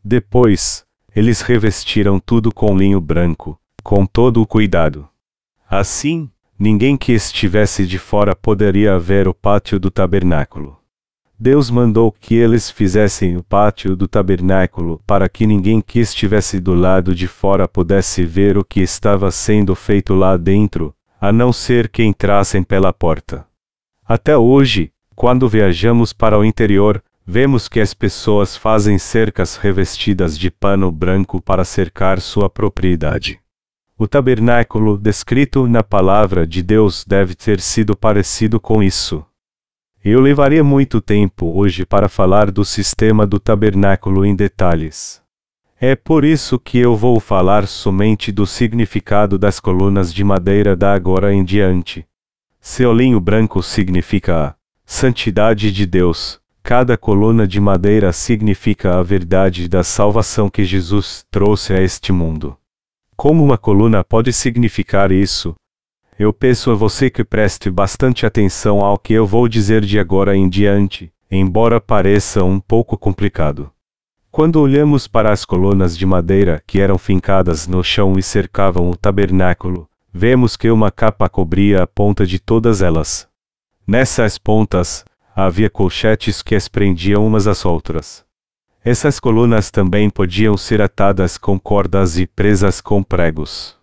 Depois, 0.04 0.86
eles 1.16 1.42
revestiram 1.42 2.20
tudo 2.20 2.54
com 2.54 2.78
linho 2.78 3.02
branco, 3.02 3.60
com 3.84 4.06
todo 4.06 4.42
o 4.42 4.48
cuidado. 4.48 5.08
Assim, 5.70 6.30
ninguém 6.58 6.96
que 6.96 7.12
estivesse 7.12 7.86
de 7.86 8.00
fora 8.00 8.36
poderia 8.36 8.98
ver 8.98 9.28
o 9.28 9.34
pátio 9.34 9.80
do 9.80 9.92
tabernáculo. 9.92 10.78
Deus 11.38 11.72
mandou 11.72 12.12
que 12.12 12.36
eles 12.36 12.70
fizessem 12.70 13.36
o 13.36 13.44
pátio 13.44 13.96
do 13.96 14.08
tabernáculo 14.08 15.02
para 15.08 15.28
que 15.28 15.48
ninguém 15.48 15.82
que 15.82 16.00
estivesse 16.00 16.60
do 16.60 16.76
lado 16.76 17.16
de 17.16 17.28
fora 17.28 17.68
pudesse 17.68 18.24
ver 18.24 18.58
o 18.58 18.64
que 18.64 18.80
estava 18.80 19.32
sendo 19.32 19.74
feito 19.74 20.14
lá 20.14 20.38
dentro, 20.38 20.94
a 21.20 21.32
não 21.32 21.52
ser 21.52 21.90
que 21.90 22.04
entrassem 22.04 22.62
pela 22.62 22.94
porta. 22.94 23.46
Até 24.06 24.38
hoje, 24.38 24.92
quando 25.16 25.50
viajamos 25.50 26.14
para 26.14 26.38
o 26.38 26.46
interior, 26.46 27.04
vemos 27.32 27.70
que 27.70 27.80
as 27.80 27.94
pessoas 27.94 28.58
fazem 28.58 28.98
cercas 28.98 29.56
revestidas 29.56 30.38
de 30.38 30.52
pano 30.52 30.92
branco 30.92 31.42
para 31.42 31.64
cercar 31.64 32.20
sua 32.20 32.50
propriedade. 32.50 33.40
O 33.98 34.06
tabernáculo 34.06 34.98
descrito 34.98 35.66
na 35.66 35.82
palavra 35.82 36.46
de 36.46 36.62
Deus 36.62 37.06
deve 37.08 37.34
ter 37.34 37.62
sido 37.62 37.96
parecido 37.96 38.60
com 38.60 38.84
isso. 38.84 39.26
Eu 40.04 40.20
levaria 40.20 40.62
muito 40.62 41.00
tempo 41.00 41.58
hoje 41.58 41.86
para 41.86 42.10
falar 42.10 42.52
do 42.52 42.66
sistema 42.66 43.26
do 43.26 43.40
tabernáculo 43.40 44.26
em 44.26 44.36
detalhes. 44.36 45.22
É 45.80 45.96
por 45.96 46.26
isso 46.26 46.60
que 46.60 46.80
eu 46.80 46.98
vou 46.98 47.18
falar 47.18 47.66
somente 47.66 48.30
do 48.30 48.46
significado 48.46 49.40
das 49.40 49.58
colunas 49.58 50.14
de 50.14 50.22
madeira 50.22 50.76
da 50.76 50.94
agora 50.94 51.34
em 51.34 51.46
diante. 51.46 52.06
Seu 52.60 52.92
linho 52.92 53.22
branco 53.22 53.64
significa 53.64 54.48
a 54.48 54.56
santidade 54.86 55.72
de 55.72 55.86
Deus. 55.86 56.41
Cada 56.64 56.96
coluna 56.96 57.48
de 57.48 57.60
madeira 57.60 58.14
significa 58.14 58.98
a 58.98 59.04
verdade 59.04 59.68
da 59.68 59.84
salvação 59.84 60.50
que 60.50 60.64
Jesus 60.64 61.26
trouxe 61.32 61.74
a 61.74 61.82
este 61.82 62.12
mundo. 62.12 62.56
Como 63.16 63.44
uma 63.44 63.58
coluna 63.58 64.04
pode 64.04 64.32
significar 64.32 65.12
isso, 65.12 65.56
eu 66.18 66.32
peço 66.32 66.70
a 66.70 66.76
você 66.76 67.10
que 67.10 67.24
preste 67.24 67.70
bastante 67.70 68.26
atenção 68.28 68.82
ao 68.82 68.98
que 68.98 69.12
eu 69.12 69.26
vou 69.26 69.48
dizer 69.48 69.82
de 69.82 70.00
agora 70.00 70.36
em 70.36 70.48
diante, 70.48 71.12
embora 71.32 71.82
pareça 71.82 72.44
um 72.44 72.60
pouco 72.60 72.96
complicado. 72.96 73.72
Quando 74.30 74.62
olhamos 74.62 75.08
para 75.08 75.32
as 75.32 75.44
colunas 75.44 75.98
de 75.98 76.06
madeira 76.06 76.64
que 76.66 76.80
eram 76.80 76.98
fincadas 76.98 77.68
no 77.68 77.84
chão 77.84 78.14
e 78.18 78.24
cercavam 78.24 78.90
o 78.90 78.96
tabernáculo, 78.96 79.90
vemos 80.14 80.56
que 80.56 80.70
uma 80.70 80.92
capa 80.92 81.28
cobria 81.28 81.84
a 81.84 81.88
ponta 81.88 82.26
de 82.26 82.40
todas 82.40 82.82
elas. 82.82 83.28
Nessas 83.86 84.38
pontas, 84.38 85.04
havia 85.36 85.70
colchetes 85.70 86.42
que 86.42 86.56
as 86.56 86.68
prendiam 86.68 87.26
umas 87.26 87.48
às 87.48 87.66
outras. 87.66 88.24
Essas 88.84 89.20
colunas 89.20 89.70
também 89.70 90.10
podiam 90.10 90.58
ser 90.58 90.82
atadas 90.82 91.38
com 91.38 91.60
cordas 91.60 92.18
e 92.18 92.26
presas 92.26 92.82
com 92.82 93.04
pregos. 93.04 93.76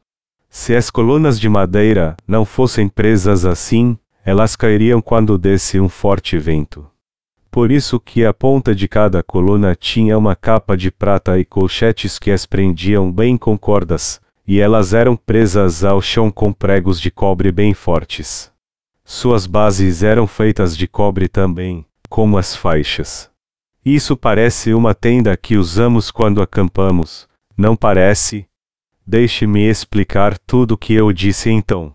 Se 0.51 0.75
as 0.75 0.91
colunas 0.91 1.39
de 1.39 1.49
madeira 1.49 2.17
não 2.27 2.45
fossem 2.45 2.89
presas 2.89 3.45
assim, 3.45 3.97
elas 4.25 4.57
cairiam 4.57 5.01
quando 5.01 5.39
desse 5.39 5.79
um 5.79 5.89
forte 5.89 6.37
vento. 6.37 6.87
Por 7.51 7.71
isso 7.71 7.99
que 7.99 8.25
a 8.25 8.35
ponta 8.35 8.75
de 8.75 8.87
cada 8.89 9.23
coluna 9.23 9.75
tinha 9.75 10.19
uma 10.19 10.37
capa 10.37 10.77
de 10.77 10.91
prata 10.91 11.39
e 11.39 11.45
colchetes 11.45 12.19
que 12.19 12.31
as 12.31 12.45
prendiam 12.45 13.11
bem 13.11 13.37
com 13.37 13.57
cordas, 13.57 14.21
e 14.47 14.61
elas 14.61 14.93
eram 14.93 15.17
presas 15.17 15.85
ao 15.85 16.03
chão 16.03 16.31
com 16.31 16.53
pregos 16.53 17.01
de 17.01 17.11
cobre 17.11 17.53
bem 17.53 17.73
fortes. 17.73 18.51
Suas 19.11 19.47
bases 19.47 20.03
eram 20.03 20.27
feitas 20.27 20.77
de 20.77 20.87
cobre 20.87 21.29
também, 21.29 21.87
como 22.11 22.37
as 22.37 22.55
faixas. 22.55 23.31
Isso 23.83 24.15
parece 24.15 24.75
uma 24.75 24.95
tenda 24.95 25.35
que 25.35 25.57
usamos 25.57 26.11
quando 26.11 26.43
acampamos, 26.43 27.27
não 27.57 27.75
parece? 27.75 28.47
Deixe-me 29.07 29.67
explicar 29.67 30.37
tudo 30.37 30.73
o 30.73 30.77
que 30.77 30.93
eu 30.93 31.11
disse 31.11 31.49
então. 31.49 31.95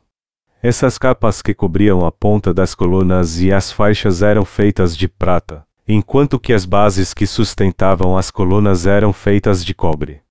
Essas 0.60 0.98
capas 0.98 1.40
que 1.44 1.54
cobriam 1.54 2.04
a 2.04 2.12
ponta 2.12 2.52
das 2.52 2.74
colunas 2.74 3.40
e 3.40 3.54
as 3.54 3.72
faixas 3.72 4.24
eram 4.24 4.44
feitas 4.44 4.98
de 4.98 5.08
prata, 5.08 5.64
enquanto 5.88 6.40
que 6.40 6.52
as 6.52 6.66
bases 6.66 7.14
que 7.14 7.28
sustentavam 7.28 8.18
as 8.18 8.32
colunas 8.32 8.88
eram 8.88 9.14
feitas 9.14 9.64
de 9.64 9.76
cobre. 9.76 10.22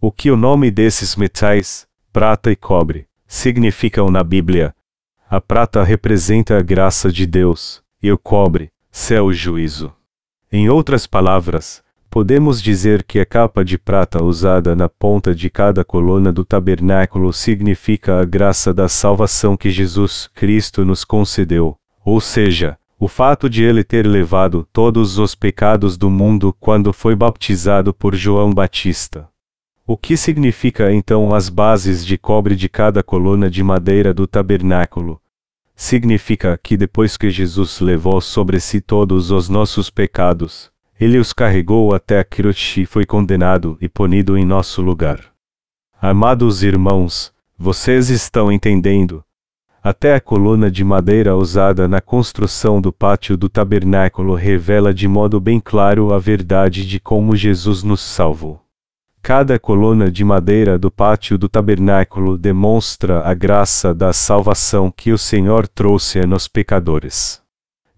O 0.00 0.12
que 0.12 0.30
o 0.30 0.36
nome 0.36 0.70
desses 0.70 1.16
metais, 1.16 1.84
prata 2.12 2.52
e 2.52 2.54
cobre, 2.54 3.08
significam 3.26 4.08
na 4.08 4.22
Bíblia? 4.22 4.72
A 5.30 5.40
prata 5.40 5.82
representa 5.82 6.56
a 6.56 6.62
graça 6.62 7.12
de 7.12 7.26
Deus, 7.26 7.82
e 8.02 8.10
o 8.10 8.18
cobre, 8.18 8.70
seu 8.90 9.32
juízo. 9.32 9.92
Em 10.50 10.68
outras 10.68 11.06
palavras, 11.06 11.82
Podemos 12.10 12.62
dizer 12.62 13.02
que 13.02 13.20
a 13.20 13.26
capa 13.26 13.62
de 13.62 13.76
prata 13.76 14.24
usada 14.24 14.74
na 14.74 14.88
ponta 14.88 15.34
de 15.34 15.50
cada 15.50 15.84
coluna 15.84 16.32
do 16.32 16.42
tabernáculo 16.42 17.32
significa 17.34 18.18
a 18.18 18.24
graça 18.24 18.72
da 18.72 18.88
salvação 18.88 19.56
que 19.56 19.68
Jesus 19.70 20.28
Cristo 20.34 20.86
nos 20.86 21.04
concedeu, 21.04 21.76
ou 22.02 22.18
seja, 22.18 22.78
o 22.98 23.06
fato 23.06 23.48
de 23.48 23.62
ele 23.62 23.84
ter 23.84 24.06
levado 24.06 24.66
todos 24.72 25.18
os 25.18 25.34
pecados 25.34 25.98
do 25.98 26.08
mundo 26.08 26.56
quando 26.58 26.94
foi 26.94 27.14
baptizado 27.14 27.92
por 27.92 28.14
João 28.14 28.54
Batista. 28.54 29.28
O 29.90 29.96
que 29.96 30.18
significa 30.18 30.92
então 30.92 31.34
as 31.34 31.48
bases 31.48 32.04
de 32.04 32.18
cobre 32.18 32.54
de 32.54 32.68
cada 32.68 33.02
coluna 33.02 33.48
de 33.48 33.62
madeira 33.62 34.12
do 34.12 34.26
tabernáculo? 34.26 35.18
Significa 35.74 36.60
que 36.62 36.76
depois 36.76 37.16
que 37.16 37.30
Jesus 37.30 37.80
levou 37.80 38.20
sobre 38.20 38.60
si 38.60 38.82
todos 38.82 39.30
os 39.30 39.48
nossos 39.48 39.88
pecados, 39.88 40.70
ele 41.00 41.16
os 41.16 41.32
carregou 41.32 41.94
até 41.94 42.20
a 42.20 42.26
e 42.76 42.84
foi 42.84 43.06
condenado 43.06 43.78
e 43.80 43.88
punido 43.88 44.36
em 44.36 44.44
nosso 44.44 44.82
lugar. 44.82 45.20
Amados 45.98 46.62
irmãos, 46.62 47.32
vocês 47.56 48.10
estão 48.10 48.52
entendendo? 48.52 49.24
Até 49.82 50.14
a 50.14 50.20
coluna 50.20 50.70
de 50.70 50.84
madeira 50.84 51.34
usada 51.34 51.88
na 51.88 52.02
construção 52.02 52.78
do 52.78 52.92
pátio 52.92 53.38
do 53.38 53.48
tabernáculo 53.48 54.34
revela 54.34 54.92
de 54.92 55.08
modo 55.08 55.40
bem 55.40 55.58
claro 55.58 56.12
a 56.12 56.18
verdade 56.18 56.86
de 56.86 57.00
como 57.00 57.34
Jesus 57.34 57.82
nos 57.82 58.02
salvou. 58.02 58.67
Cada 59.22 59.58
coluna 59.58 60.10
de 60.10 60.24
madeira 60.24 60.78
do 60.78 60.90
pátio 60.90 61.36
do 61.36 61.48
tabernáculo 61.48 62.38
demonstra 62.38 63.20
a 63.28 63.34
graça 63.34 63.92
da 63.94 64.12
salvação 64.12 64.90
que 64.90 65.12
o 65.12 65.18
Senhor 65.18 65.68
trouxe 65.68 66.20
a 66.20 66.26
nós 66.26 66.48
pecadores. 66.48 67.42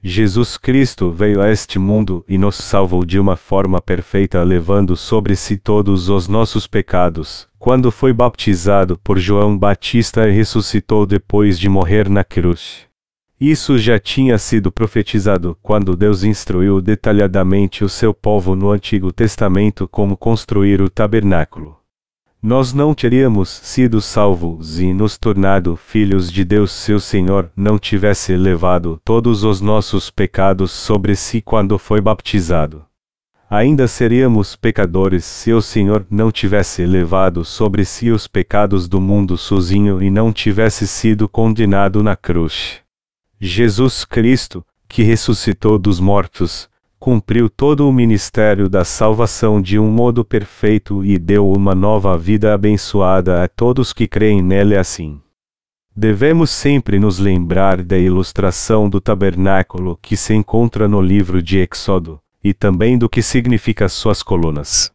Jesus 0.03 0.57
Cristo 0.57 1.11
veio 1.11 1.43
a 1.43 1.51
este 1.51 1.79
mundo 1.79 2.25
e 2.27 2.39
nos 2.39 2.57
salvou 2.57 3.05
de 3.05 3.19
uma 3.21 3.37
forma 3.37 3.83
perfeita, 3.83 4.43
levando 4.43 4.97
sobre 4.97 5.37
si 5.37 5.59
todos 5.59 6.09
os 6.09 6.27
nossos 6.27 6.67
pecados, 6.67 7.47
quando 7.59 7.91
foi 7.93 8.13
baptizado 8.13 8.99
por 9.05 9.19
João 9.19 9.57
Batista 9.57 10.27
e 10.27 10.33
ressuscitou 10.33 11.05
depois 11.05 11.59
de 11.59 11.69
morrer 11.69 12.09
na 12.09 12.25
cruz. 12.25 12.90
Isso 13.41 13.79
já 13.79 13.99
tinha 13.99 14.37
sido 14.37 14.71
profetizado 14.71 15.57
quando 15.63 15.97
Deus 15.97 16.23
instruiu 16.23 16.81
detalhadamente 16.81 17.83
o 17.83 17.89
seu 17.89 18.13
povo 18.13 18.55
no 18.55 18.71
Antigo 18.71 19.11
Testamento 19.13 19.89
como 19.89 20.17
construir 20.17 20.83
o 20.83 20.91
tabernáculo 20.91 21.81
nós 22.43 22.73
não 22.73 22.95
teríamos 22.95 23.51
sido 23.51 24.01
salvos 24.01 24.81
e 24.81 24.95
nos 24.95 25.19
tornado 25.19 25.77
filhos 25.77 26.33
de 26.33 26.43
Deus 26.43 26.73
se 26.73 26.93
o 26.95 26.99
Senhor 26.99 27.51
não 27.55 27.79
tivesse 27.79 28.35
levado 28.35 28.99
todos 29.05 29.45
os 29.45 29.61
nossos 29.61 30.11
pecados 30.11 30.71
sobre 30.71 31.15
si 31.15 31.43
quando 31.43 31.79
foi 31.79 32.01
baptizado. 32.01 32.83
Ainda 33.51 33.87
seríamos 33.87 34.57
pecadores 34.57 35.25
se 35.25 35.53
o 35.53 35.61
Senhor 35.61 36.07
não 36.09 36.33
tivesse 36.33 36.87
levado 36.87 37.45
sobre 37.45 37.85
si 37.85 38.11
os 38.11 38.27
pecados 38.27 38.89
do 38.89 39.03
mundo 39.03 39.37
sozinho 39.37 40.03
e 40.03 40.09
não 40.09 40.33
tivesse 40.33 40.87
sido 40.87 41.29
condenado 41.29 42.03
na 42.03 42.17
cruz. 42.17 42.81
Jesus 43.43 44.05
Cristo, 44.05 44.63
que 44.87 45.03
ressuscitou 45.03 45.79
dos 45.79 45.99
mortos, 45.99 46.69
cumpriu 46.99 47.49
todo 47.49 47.89
o 47.89 47.93
ministério 47.93 48.69
da 48.69 48.85
salvação 48.85 49.63
de 49.63 49.79
um 49.79 49.91
modo 49.91 50.23
perfeito 50.23 51.03
e 51.03 51.19
deu 51.19 51.51
uma 51.51 51.75
nova 51.75 52.19
vida 52.19 52.53
abençoada 52.53 53.43
a 53.43 53.49
todos 53.49 53.95
que 53.95 54.07
creem 54.07 54.43
nele 54.43 54.77
assim. 54.77 55.19
Devemos 55.97 56.51
sempre 56.51 56.99
nos 56.99 57.19
lembrar 57.19 57.83
da 57.83 57.97
ilustração 57.97 58.91
do 58.91 59.01
tabernáculo 59.01 59.99
que 60.03 60.19
se 60.19 60.35
encontra 60.35 60.87
no 60.87 61.01
livro 61.01 61.43
de 61.43 61.61
Êxodo, 61.61 62.21
e 62.45 62.53
também 62.53 62.99
do 62.99 63.09
que 63.09 63.23
significa 63.23 63.89
suas 63.89 64.23
colunas. 64.23 64.93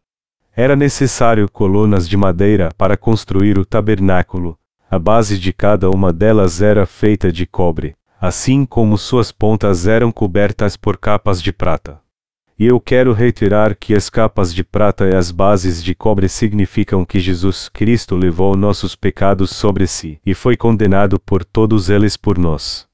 Era 0.56 0.76
necessário 0.76 1.50
colunas 1.50 2.08
de 2.08 2.16
madeira 2.16 2.70
para 2.78 2.96
construir 2.96 3.58
o 3.58 3.66
tabernáculo, 3.66 4.56
a 4.90 5.00
base 5.00 5.40
de 5.40 5.52
cada 5.52 5.90
uma 5.90 6.14
delas 6.14 6.62
era 6.62 6.86
feita 6.86 7.32
de 7.32 7.48
cobre, 7.48 7.96
assim 8.26 8.66
como 8.66 8.98
suas 8.98 9.32
pontas 9.32 9.86
eram 9.86 10.12
cobertas 10.12 10.76
por 10.76 10.98
capas 10.98 11.42
de 11.42 11.54
prata. 11.54 12.02
E 12.58 12.66
eu 12.66 12.80
quero 12.80 13.14
reiterar 13.14 13.78
que 13.78 13.94
as 13.94 14.10
capas 14.10 14.54
de 14.54 14.64
prata 14.64 15.06
e 15.08 15.14
as 15.14 15.30
bases 15.30 15.84
de 15.84 15.94
cobre 15.94 16.28
significam 16.28 17.06
que 17.06 17.20
Jesus 17.20 17.70
Cristo 17.70 18.16
levou 18.16 18.56
nossos 18.56 18.96
pecados 18.96 19.52
sobre 19.52 19.86
si 19.86 20.20
e 20.26 20.34
foi 20.34 20.58
condenado 20.58 21.20
por 21.20 21.46
todos 21.46 21.90
eles 21.90 22.18
por 22.18 22.38
nós. 22.38 22.88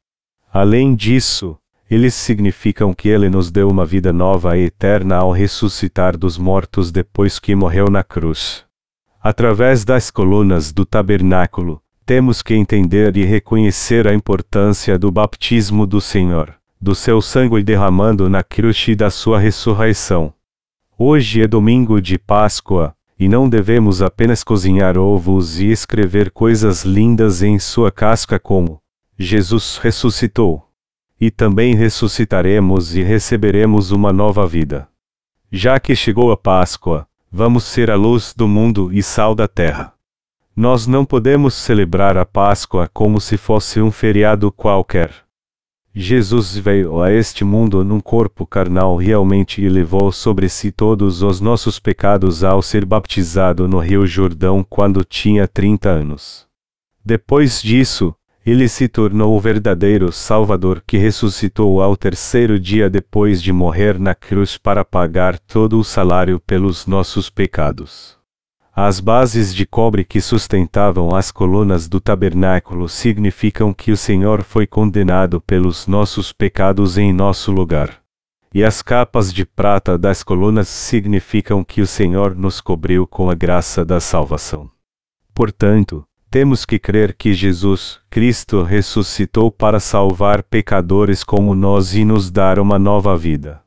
Além 0.52 0.94
disso, 0.96 1.58
eles 1.90 2.14
significam 2.14 2.94
que 2.94 3.08
ele 3.08 3.30
nos 3.30 3.50
deu 3.50 3.70
uma 3.70 3.86
vida 3.86 4.12
nova 4.12 4.58
e 4.58 4.64
eterna 4.64 5.18
ao 5.18 5.32
ressuscitar 5.32 6.18
dos 6.18 6.38
mortos 6.38 6.92
depois 6.92 7.40
que 7.40 7.56
morreu 7.56 7.90
na 7.90 8.04
cruz. 8.04 8.66
Através 9.22 9.86
das 9.86 10.10
colunas 10.10 10.74
do 10.74 10.86
tabernáculo, 10.86 11.81
temos 12.06 12.42
que 12.42 12.54
entender 12.54 13.16
e 13.16 13.24
reconhecer 13.24 14.08
a 14.08 14.14
importância 14.14 14.98
do 14.98 15.12
baptismo 15.12 15.86
do 15.86 16.02
Senhor, 16.02 16.54
do 16.80 16.96
seu 16.96 17.22
sangue 17.22 17.64
derramando 17.64 18.30
na 18.30 18.44
cruz 18.44 18.86
e 18.88 18.96
da 18.96 19.10
sua 19.10 19.40
ressurreição. 19.40 20.34
Hoje 20.98 21.42
é 21.42 21.48
domingo 21.48 22.02
de 22.02 22.18
Páscoa, 22.18 22.96
e 23.20 23.30
não 23.30 23.48
devemos 23.48 24.02
apenas 24.02 24.44
cozinhar 24.44 24.98
ovos 24.98 25.60
e 25.60 25.68
escrever 25.68 26.32
coisas 26.32 26.84
lindas 26.84 27.44
em 27.44 27.60
sua 27.60 27.92
casca 27.92 28.40
como 28.40 28.82
Jesus 29.18 29.78
ressuscitou. 29.78 30.68
E 31.20 31.30
também 31.30 31.76
ressuscitaremos 31.76 32.96
e 32.96 33.04
receberemos 33.04 33.92
uma 33.92 34.12
nova 34.12 34.48
vida. 34.48 34.88
Já 35.52 35.80
que 35.80 35.96
chegou 35.96 36.32
a 36.32 36.38
Páscoa, 36.38 37.08
vamos 37.32 37.64
ser 37.64 37.92
a 37.92 37.96
luz 37.96 38.34
do 38.36 38.48
mundo 38.48 38.92
e 38.92 39.04
sal 39.04 39.36
da 39.36 39.48
terra. 39.48 39.94
Nós 40.62 40.86
não 40.86 41.04
podemos 41.04 41.56
celebrar 41.56 42.16
a 42.16 42.24
Páscoa 42.24 42.88
como 42.94 43.20
se 43.20 43.36
fosse 43.36 43.82
um 43.82 43.90
feriado 43.90 44.52
qualquer. 44.52 45.12
Jesus 45.92 46.56
veio 46.56 47.02
a 47.02 47.12
este 47.12 47.44
mundo 47.44 47.84
num 47.84 48.00
corpo 48.00 48.46
carnal 48.46 48.96
realmente 48.96 49.60
e 49.60 49.68
levou 49.68 50.12
sobre 50.12 50.48
si 50.48 50.72
todos 50.72 51.24
os 51.24 51.42
nossos 51.42 51.80
pecados 51.80 52.44
ao 52.44 52.62
ser 52.62 52.86
batizado 52.86 53.68
no 53.68 53.80
Rio 53.80 54.06
Jordão 54.06 54.64
quando 54.64 55.04
tinha 55.04 55.48
30 55.48 55.90
anos. 55.90 56.46
Depois 57.04 57.60
disso, 57.60 58.14
ele 58.46 58.70
se 58.70 58.88
tornou 58.88 59.36
o 59.36 59.40
verdadeiro 59.40 60.12
Salvador 60.12 60.84
que 60.86 60.96
ressuscitou 60.96 61.82
ao 61.82 61.98
terceiro 61.98 62.60
dia 62.60 62.88
depois 62.88 63.42
de 63.42 63.52
morrer 63.52 64.00
na 64.00 64.14
cruz 64.14 64.60
para 64.60 64.86
pagar 64.86 65.40
todo 65.40 65.80
o 65.80 65.84
salário 65.84 66.40
pelos 66.40 66.86
nossos 66.86 67.32
pecados. 67.32 68.21
As 68.74 69.02
bases 69.02 69.54
de 69.54 69.66
cobre 69.66 70.06
que 70.06 70.22
sustentavam 70.22 71.14
as 71.14 71.30
colunas 71.30 71.90
do 71.90 72.00
tabernáculo 72.00 72.88
significam 72.88 73.74
que 73.74 73.92
o 73.92 73.98
Senhor 73.98 74.44
foi 74.44 74.66
condenado 74.66 75.42
pelos 75.42 75.88
nossos 75.88 76.32
pecados 76.32 76.98
em 76.98 77.12
nosso 77.12 77.52
lugar. 77.52 78.02
E 78.54 78.64
as 78.64 78.82
capas 78.82 79.34
de 79.34 79.46
prata 79.46 79.98
das 79.98 80.24
colunas 80.24 80.70
significam 80.70 81.66
que 81.66 81.82
o 81.82 81.88
Senhor 81.88 82.34
nos 82.34 82.62
cobriu 82.62 83.06
com 83.06 83.30
a 83.30 83.36
graça 83.36 83.84
da 83.84 84.00
salvação. 84.00 84.70
Portanto, 85.34 86.06
temos 86.30 86.66
que 86.66 86.80
crer 86.80 87.14
que 87.14 87.34
Jesus, 87.34 88.00
Cristo, 88.10 88.64
ressuscitou 88.64 89.52
para 89.52 89.82
salvar 89.82 90.44
pecadores 90.44 91.26
como 91.26 91.54
nós 91.54 91.94
e 91.94 92.06
nos 92.06 92.32
dar 92.32 92.58
uma 92.58 92.80
nova 92.80 93.18
vida. 93.18 93.61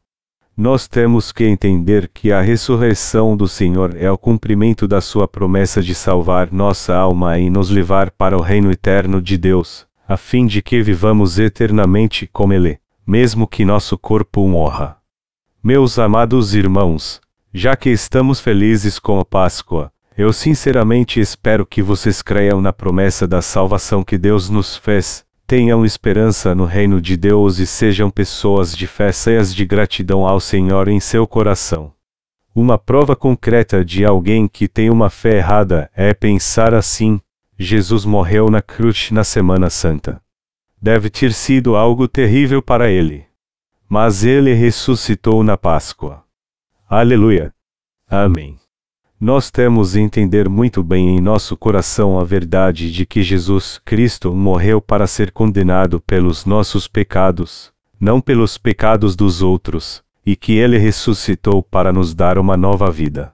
Nós 0.56 0.86
temos 0.86 1.32
que 1.32 1.44
entender 1.44 2.08
que 2.14 2.30
a 2.30 2.40
ressurreição 2.40 3.36
do 3.36 3.48
Senhor 3.48 3.96
é 3.96 4.08
o 4.08 4.16
cumprimento 4.16 4.86
da 4.86 5.00
sua 5.00 5.26
promessa 5.26 5.82
de 5.82 5.96
salvar 5.96 6.52
nossa 6.52 6.94
alma 6.94 7.36
e 7.40 7.50
nos 7.50 7.70
levar 7.70 8.12
para 8.12 8.38
o 8.38 8.40
reino 8.40 8.70
eterno 8.70 9.20
de 9.20 9.36
Deus, 9.36 9.84
a 10.06 10.16
fim 10.16 10.46
de 10.46 10.62
que 10.62 10.80
vivamos 10.80 11.40
eternamente 11.40 12.28
com 12.32 12.52
Ele, 12.52 12.78
mesmo 13.04 13.48
que 13.48 13.64
nosso 13.64 13.98
corpo 13.98 14.46
morra. 14.46 14.96
Meus 15.60 15.98
amados 15.98 16.54
irmãos, 16.54 17.20
já 17.52 17.74
que 17.74 17.90
estamos 17.90 18.38
felizes 18.38 19.00
com 19.00 19.18
a 19.18 19.24
Páscoa, 19.24 19.90
eu 20.16 20.32
sinceramente 20.32 21.18
espero 21.18 21.66
que 21.66 21.82
vocês 21.82 22.22
creiam 22.22 22.60
na 22.60 22.72
promessa 22.72 23.26
da 23.26 23.42
salvação 23.42 24.04
que 24.04 24.16
Deus 24.16 24.48
nos 24.48 24.76
fez, 24.76 25.24
Tenham 25.56 25.84
esperança 25.84 26.52
no 26.52 26.64
reino 26.64 27.00
de 27.00 27.16
Deus 27.16 27.60
e 27.60 27.66
sejam 27.66 28.10
pessoas 28.10 28.76
de 28.76 28.88
fé 28.88 29.12
cheias 29.12 29.54
de 29.54 29.64
gratidão 29.64 30.26
ao 30.26 30.40
Senhor 30.40 30.88
em 30.88 30.98
seu 30.98 31.28
coração. 31.28 31.92
Uma 32.52 32.76
prova 32.76 33.14
concreta 33.14 33.84
de 33.84 34.04
alguém 34.04 34.48
que 34.48 34.66
tem 34.66 34.90
uma 34.90 35.08
fé 35.08 35.36
errada 35.36 35.88
é 35.94 36.12
pensar 36.12 36.74
assim: 36.74 37.20
Jesus 37.56 38.04
morreu 38.04 38.50
na 38.50 38.60
cruz 38.60 39.12
na 39.12 39.22
Semana 39.22 39.70
Santa. 39.70 40.20
Deve 40.82 41.08
ter 41.08 41.32
sido 41.32 41.76
algo 41.76 42.08
terrível 42.08 42.60
para 42.60 42.90
ele. 42.90 43.24
Mas 43.88 44.24
ele 44.24 44.54
ressuscitou 44.54 45.44
na 45.44 45.56
Páscoa. 45.56 46.24
Aleluia. 46.90 47.54
Amém. 48.08 48.58
Nós 49.24 49.50
temos 49.50 49.96
entender 49.96 50.50
muito 50.50 50.84
bem 50.84 51.16
em 51.16 51.18
nosso 51.18 51.56
coração 51.56 52.20
a 52.20 52.24
verdade 52.24 52.92
de 52.92 53.06
que 53.06 53.22
Jesus 53.22 53.80
Cristo 53.82 54.34
morreu 54.34 54.82
para 54.82 55.06
ser 55.06 55.32
condenado 55.32 55.98
pelos 55.98 56.44
nossos 56.44 56.86
pecados, 56.86 57.72
não 57.98 58.20
pelos 58.20 58.58
pecados 58.58 59.16
dos 59.16 59.40
outros, 59.40 60.04
e 60.26 60.36
que 60.36 60.52
ele 60.52 60.76
ressuscitou 60.76 61.62
para 61.62 61.90
nos 61.90 62.14
dar 62.14 62.36
uma 62.36 62.54
nova 62.54 62.90
vida. 62.90 63.32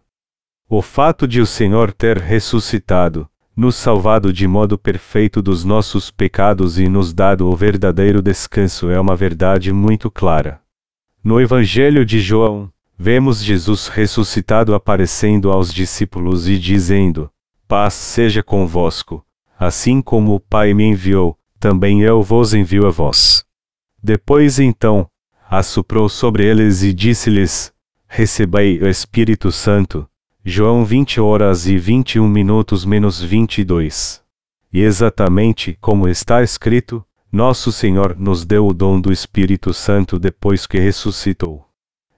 O 0.68 0.80
fato 0.80 1.26
de 1.26 1.40
o 1.40 1.46
Senhor 1.46 1.92
ter 1.92 2.18
ressuscitado, 2.18 3.28
nos 3.56 3.74
salvado 3.74 4.32
de 4.32 4.46
modo 4.46 4.78
perfeito 4.78 5.42
dos 5.42 5.64
nossos 5.64 6.08
pecados 6.08 6.78
e 6.78 6.88
nos 6.88 7.12
dado 7.12 7.48
o 7.48 7.56
verdadeiro 7.56 8.22
descanso 8.22 8.90
é 8.90 9.00
uma 9.00 9.16
verdade 9.16 9.72
muito 9.72 10.08
clara. 10.08 10.60
No 11.24 11.40
Evangelho 11.40 12.04
de 12.06 12.20
João, 12.20 12.70
vemos 13.02 13.42
Jesus 13.42 13.88
ressuscitado 13.88 14.74
aparecendo 14.74 15.50
aos 15.50 15.72
discípulos 15.72 16.46
e 16.46 16.58
dizendo: 16.58 17.30
Paz 17.66 17.94
seja 17.94 18.42
convosco. 18.42 19.24
Assim 19.58 20.02
como 20.02 20.34
o 20.34 20.40
Pai 20.40 20.74
me 20.74 20.84
enviou, 20.84 21.38
também 21.58 22.02
eu 22.02 22.22
vos 22.22 22.52
envio 22.52 22.86
a 22.86 22.90
vós. 22.90 23.42
Depois 24.02 24.58
então, 24.58 25.08
assoprou 25.50 26.10
sobre 26.10 26.44
eles 26.44 26.82
e 26.82 26.92
disse-lhes: 26.92 27.72
Recebei 28.06 28.78
o 28.82 28.86
Espírito 28.86 29.50
Santo. 29.50 30.06
João 30.44 30.84
20 30.84 31.22
horas 31.22 31.66
e 31.66 31.78
21 31.78 32.28
minutos 32.28 32.84
menos 32.84 33.22
22. 33.22 34.22
E 34.70 34.82
exatamente 34.82 35.76
como 35.80 36.06
está 36.06 36.42
escrito, 36.42 37.02
nosso 37.32 37.72
Senhor 37.72 38.14
nos 38.18 38.44
deu 38.44 38.66
o 38.66 38.74
dom 38.74 39.00
do 39.00 39.10
Espírito 39.10 39.72
Santo 39.72 40.18
depois 40.18 40.66
que 40.66 40.78
ressuscitou. 40.78 41.69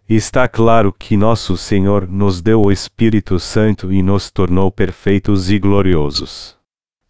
Está 0.09 0.49
claro 0.49 0.93
que 0.93 1.17
nosso 1.17 1.57
Senhor 1.57 2.09
nos 2.09 2.43
deu 2.43 2.63
o 2.63 2.73
Espírito 2.73 3.39
Santo 3.39 3.93
e 3.93 4.03
nos 4.03 4.31
tornou 4.31 4.71
perfeitos 4.71 5.51
e 5.51 5.59
gloriosos. 5.59 6.57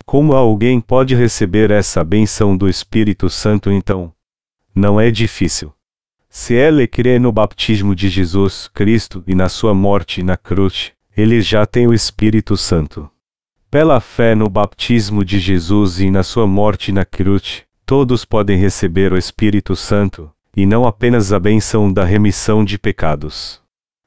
Como 0.04 0.34
alguém 0.34 0.80
pode 0.80 1.14
receber 1.14 1.70
essa 1.70 2.04
benção 2.04 2.56
do 2.56 2.68
Espírito 2.68 3.30
Santo 3.30 3.72
então? 3.72 4.12
Não 4.74 5.00
é 5.00 5.10
difícil. 5.10 5.72
Se 6.28 6.54
ele 6.54 6.86
crê 6.86 7.18
no 7.18 7.32
batismo 7.32 7.94
de 7.94 8.08
Jesus 8.08 8.68
Cristo 8.72 9.22
e 9.26 9.34
na 9.34 9.48
sua 9.48 9.74
morte 9.74 10.22
na 10.22 10.36
cruz, 10.36 10.92
ele 11.16 11.40
já 11.40 11.66
tem 11.66 11.86
o 11.86 11.94
Espírito 11.94 12.56
Santo. 12.56 13.10
Pela 13.70 14.00
fé 14.00 14.34
no 14.34 14.48
batismo 14.48 15.24
de 15.24 15.38
Jesus 15.38 15.98
e 16.00 16.10
na 16.10 16.22
sua 16.22 16.46
morte 16.46 16.92
na 16.92 17.04
cruz, 17.04 17.64
todos 17.84 18.24
podem 18.24 18.58
receber 18.58 19.12
o 19.12 19.18
Espírito 19.18 19.74
Santo, 19.74 20.30
e 20.56 20.66
não 20.66 20.86
apenas 20.86 21.32
a 21.32 21.38
benção 21.38 21.92
da 21.92 22.04
remissão 22.04 22.64
de 22.64 22.78
pecados. 22.78 23.62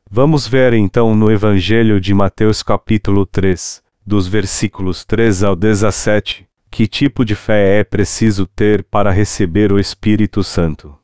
Vamos 0.09 0.47
ver 0.47 0.73
então 0.73 1.15
no 1.15 1.31
Evangelho 1.31 1.99
de 1.99 2.13
Mateus 2.13 2.61
capítulo 2.61 3.25
3, 3.25 3.83
dos 4.05 4.27
versículos 4.27 5.03
3 5.03 5.43
ao 5.43 5.55
17, 5.55 6.47
que 6.69 6.87
tipo 6.87 7.25
de 7.25 7.35
fé 7.35 7.79
é 7.79 7.83
preciso 7.83 8.45
ter 8.45 8.83
para 8.83 9.11
receber 9.11 9.71
o 9.71 9.79
Espírito 9.79 10.43
Santo. 10.43 10.97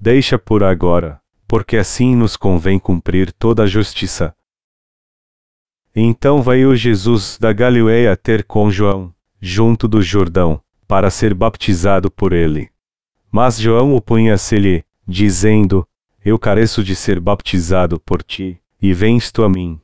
deixa 0.00 0.38
por 0.38 0.62
agora, 0.62 1.20
porque 1.48 1.76
assim 1.76 2.14
nos 2.14 2.36
convém 2.36 2.78
cumprir 2.78 3.32
toda 3.32 3.64
a 3.64 3.66
justiça. 3.66 4.34
Então 5.94 6.42
veio 6.42 6.76
Jesus 6.76 7.38
da 7.38 7.52
Galileia 7.52 8.16
ter 8.16 8.44
com 8.44 8.70
João, 8.70 9.12
junto 9.40 9.88
do 9.88 10.02
Jordão, 10.02 10.62
para 10.86 11.10
ser 11.10 11.34
baptizado 11.34 12.10
por 12.10 12.32
ele. 12.32 12.70
Mas 13.30 13.58
João 13.58 13.94
opunha-se-lhe, 13.94 14.84
dizendo: 15.06 15.86
Eu 16.24 16.38
careço 16.38 16.82
de 16.82 16.94
ser 16.94 17.20
baptizado 17.20 18.00
por 18.00 18.22
ti, 18.22 18.60
e 18.80 18.92
vens 18.92 19.32
tu 19.32 19.42
a 19.42 19.48
mim. 19.48 19.80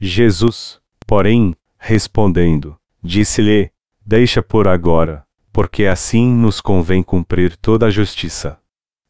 Jesus, 0.00 0.80
porém, 1.06 1.54
respondendo, 1.78 2.76
disse-lhe: 3.02 3.70
Deixa 4.04 4.42
por 4.42 4.68
agora, 4.68 5.24
porque 5.52 5.86
assim 5.86 6.28
nos 6.28 6.60
convém 6.60 7.02
cumprir 7.02 7.56
toda 7.56 7.86
a 7.86 7.90
justiça. 7.90 8.58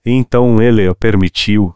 Então 0.05 0.63
ele 0.63 0.87
o 0.89 0.95
permitiu. 0.95 1.75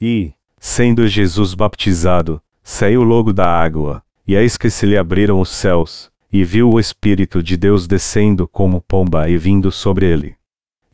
E, 0.00 0.32
sendo 0.58 1.08
Jesus 1.08 1.54
baptizado, 1.54 2.40
saiu 2.62 3.02
logo 3.02 3.32
da 3.32 3.46
água, 3.46 4.02
e 4.26 4.34
eis 4.34 4.56
que 4.56 4.68
se 4.70 4.84
lhe 4.86 4.96
abriram 4.96 5.40
os 5.40 5.48
céus, 5.48 6.11
e 6.32 6.44
viu 6.44 6.70
o 6.70 6.80
Espírito 6.80 7.42
de 7.42 7.56
Deus 7.56 7.86
descendo 7.86 8.48
como 8.48 8.80
pomba 8.80 9.28
e 9.28 9.36
vindo 9.36 9.70
sobre 9.70 10.06
ele. 10.06 10.34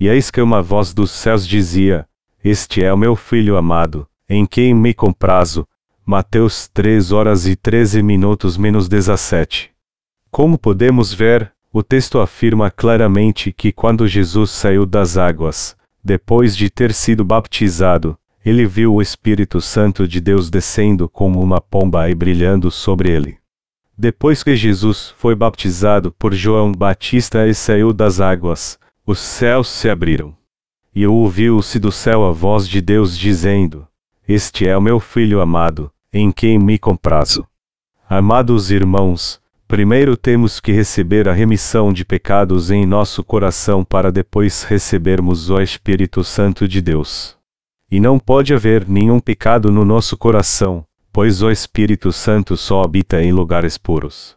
E 0.01 0.09
eis 0.09 0.31
que 0.31 0.41
uma 0.41 0.61
voz 0.61 0.93
dos 0.93 1.13
céus 1.13 1.47
dizia: 1.47 2.07
Este 2.43 2.83
é 2.83 2.93
o 2.93 2.97
meu 2.97 3.15
filho 3.15 3.57
amado, 3.57 4.09
em 4.29 4.45
quem 4.45 4.75
me 4.75 4.93
comprazo. 4.93 5.67
Mateus 6.05 6.67
3 6.69 7.13
horas 7.13 7.47
e 7.47 7.55
13 7.55 8.03
minutos 8.03 8.57
menos 8.57 8.89
17. 8.89 9.71
Como 10.31 10.59
podemos 10.59 11.13
ver, 11.13 11.53
o 11.73 11.83
texto 11.83 12.19
afirma 12.19 12.71
claramente 12.71 13.53
que 13.53 13.73
quando 13.73 14.09
Jesus 14.09 14.51
saiu 14.51 14.87
das 14.87 15.19
águas, 15.19 15.77
depois 16.03 16.57
de 16.57 16.71
ter 16.71 16.93
sido 16.95 17.25
baptizado, 17.25 18.19
ele 18.45 18.65
viu 18.67 18.95
o 18.95 19.03
Espírito 19.03 19.61
Santo 19.61 20.09
de 20.09 20.21
Deus 20.21 20.49
descendo 20.49 21.09
como 21.09 21.43
uma 21.43 21.61
pomba 21.61 22.09
e 22.09 22.15
brilhando 22.15 22.71
sobre 22.71 23.11
ele. 23.11 23.38
Depois 24.01 24.45
que 24.45 24.55
Jesus 24.55 25.13
foi 25.19 25.35
baptizado 25.35 26.13
por 26.13 26.33
João 26.33 26.71
Batista 26.71 27.49
e 27.49 27.53
saiu 27.53 27.93
das 27.93 28.21
águas, 28.21 28.79
os 29.05 29.19
céus 29.19 29.67
se 29.67 29.91
abriram. 29.91 30.37
E 30.95 31.05
ouviu-se 31.05 31.81
do 31.81 31.91
céu 31.91 32.25
a 32.25 32.31
voz 32.31 32.69
de 32.69 32.81
Deus 32.81 33.19
dizendo: 33.19 33.89
Este 34.29 34.69
é 34.69 34.77
o 34.77 34.81
meu 34.81 35.01
filho 35.01 35.41
amado, 35.41 35.91
em 36.13 36.31
quem 36.31 36.61
me 36.61 36.79
comprazo. 36.79 37.45
Amados 38.09 38.71
irmãos, 38.71 39.41
primeiro 39.67 40.17
temos 40.17 40.61
que 40.61 40.71
receber 40.71 41.29
a 41.29 41.33
remissão 41.33 41.93
de 41.93 42.05
pecados 42.05 42.71
em 42.71 42.87
nosso 42.87 43.25
coração 43.25 43.85
para 43.85 44.13
depois 44.13 44.63
recebermos 44.63 45.51
o 45.51 45.61
Espírito 45.61 46.23
Santo 46.23 46.69
de 46.69 46.81
Deus. 46.81 47.37
E 47.91 47.99
não 47.99 48.17
pode 48.17 48.55
haver 48.55 48.89
nenhum 48.89 49.19
pecado 49.19 49.73
no 49.73 49.85
nosso 49.85 50.17
coração, 50.17 50.87
pois 51.19 51.43
o 51.43 51.51
Espírito 51.51 52.13
Santo 52.13 52.57
só 52.57 52.81
habita 52.81 53.21
em 53.21 53.33
lugares 53.33 53.77
puros. 53.77 54.37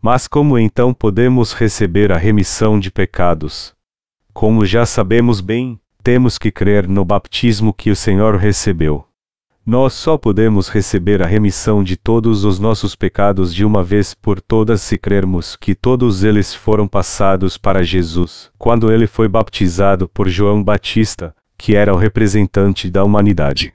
Mas 0.00 0.26
como 0.26 0.58
então 0.58 0.94
podemos 0.94 1.52
receber 1.52 2.10
a 2.10 2.16
remissão 2.16 2.80
de 2.80 2.90
pecados? 2.90 3.74
Como 4.32 4.64
já 4.64 4.86
sabemos 4.86 5.42
bem, 5.42 5.78
temos 6.02 6.38
que 6.38 6.50
crer 6.50 6.88
no 6.88 7.04
batismo 7.04 7.74
que 7.74 7.90
o 7.90 7.94
Senhor 7.94 8.36
recebeu. 8.36 9.04
Nós 9.66 9.92
só 9.92 10.16
podemos 10.16 10.70
receber 10.70 11.20
a 11.22 11.26
remissão 11.26 11.84
de 11.84 11.94
todos 11.94 12.42
os 12.42 12.58
nossos 12.58 12.96
pecados 12.96 13.54
de 13.54 13.62
uma 13.62 13.82
vez 13.82 14.14
por 14.14 14.40
todas 14.40 14.80
se 14.80 14.96
crermos 14.96 15.56
que 15.56 15.74
todos 15.74 16.24
eles 16.24 16.54
foram 16.54 16.88
passados 16.88 17.58
para 17.58 17.82
Jesus, 17.82 18.50
quando 18.56 18.90
ele 18.90 19.06
foi 19.06 19.28
baptizado 19.28 20.08
por 20.08 20.26
João 20.26 20.64
Batista, 20.64 21.36
que 21.58 21.76
era 21.76 21.92
o 21.92 21.98
representante 21.98 22.90
da 22.90 23.04
humanidade. 23.04 23.74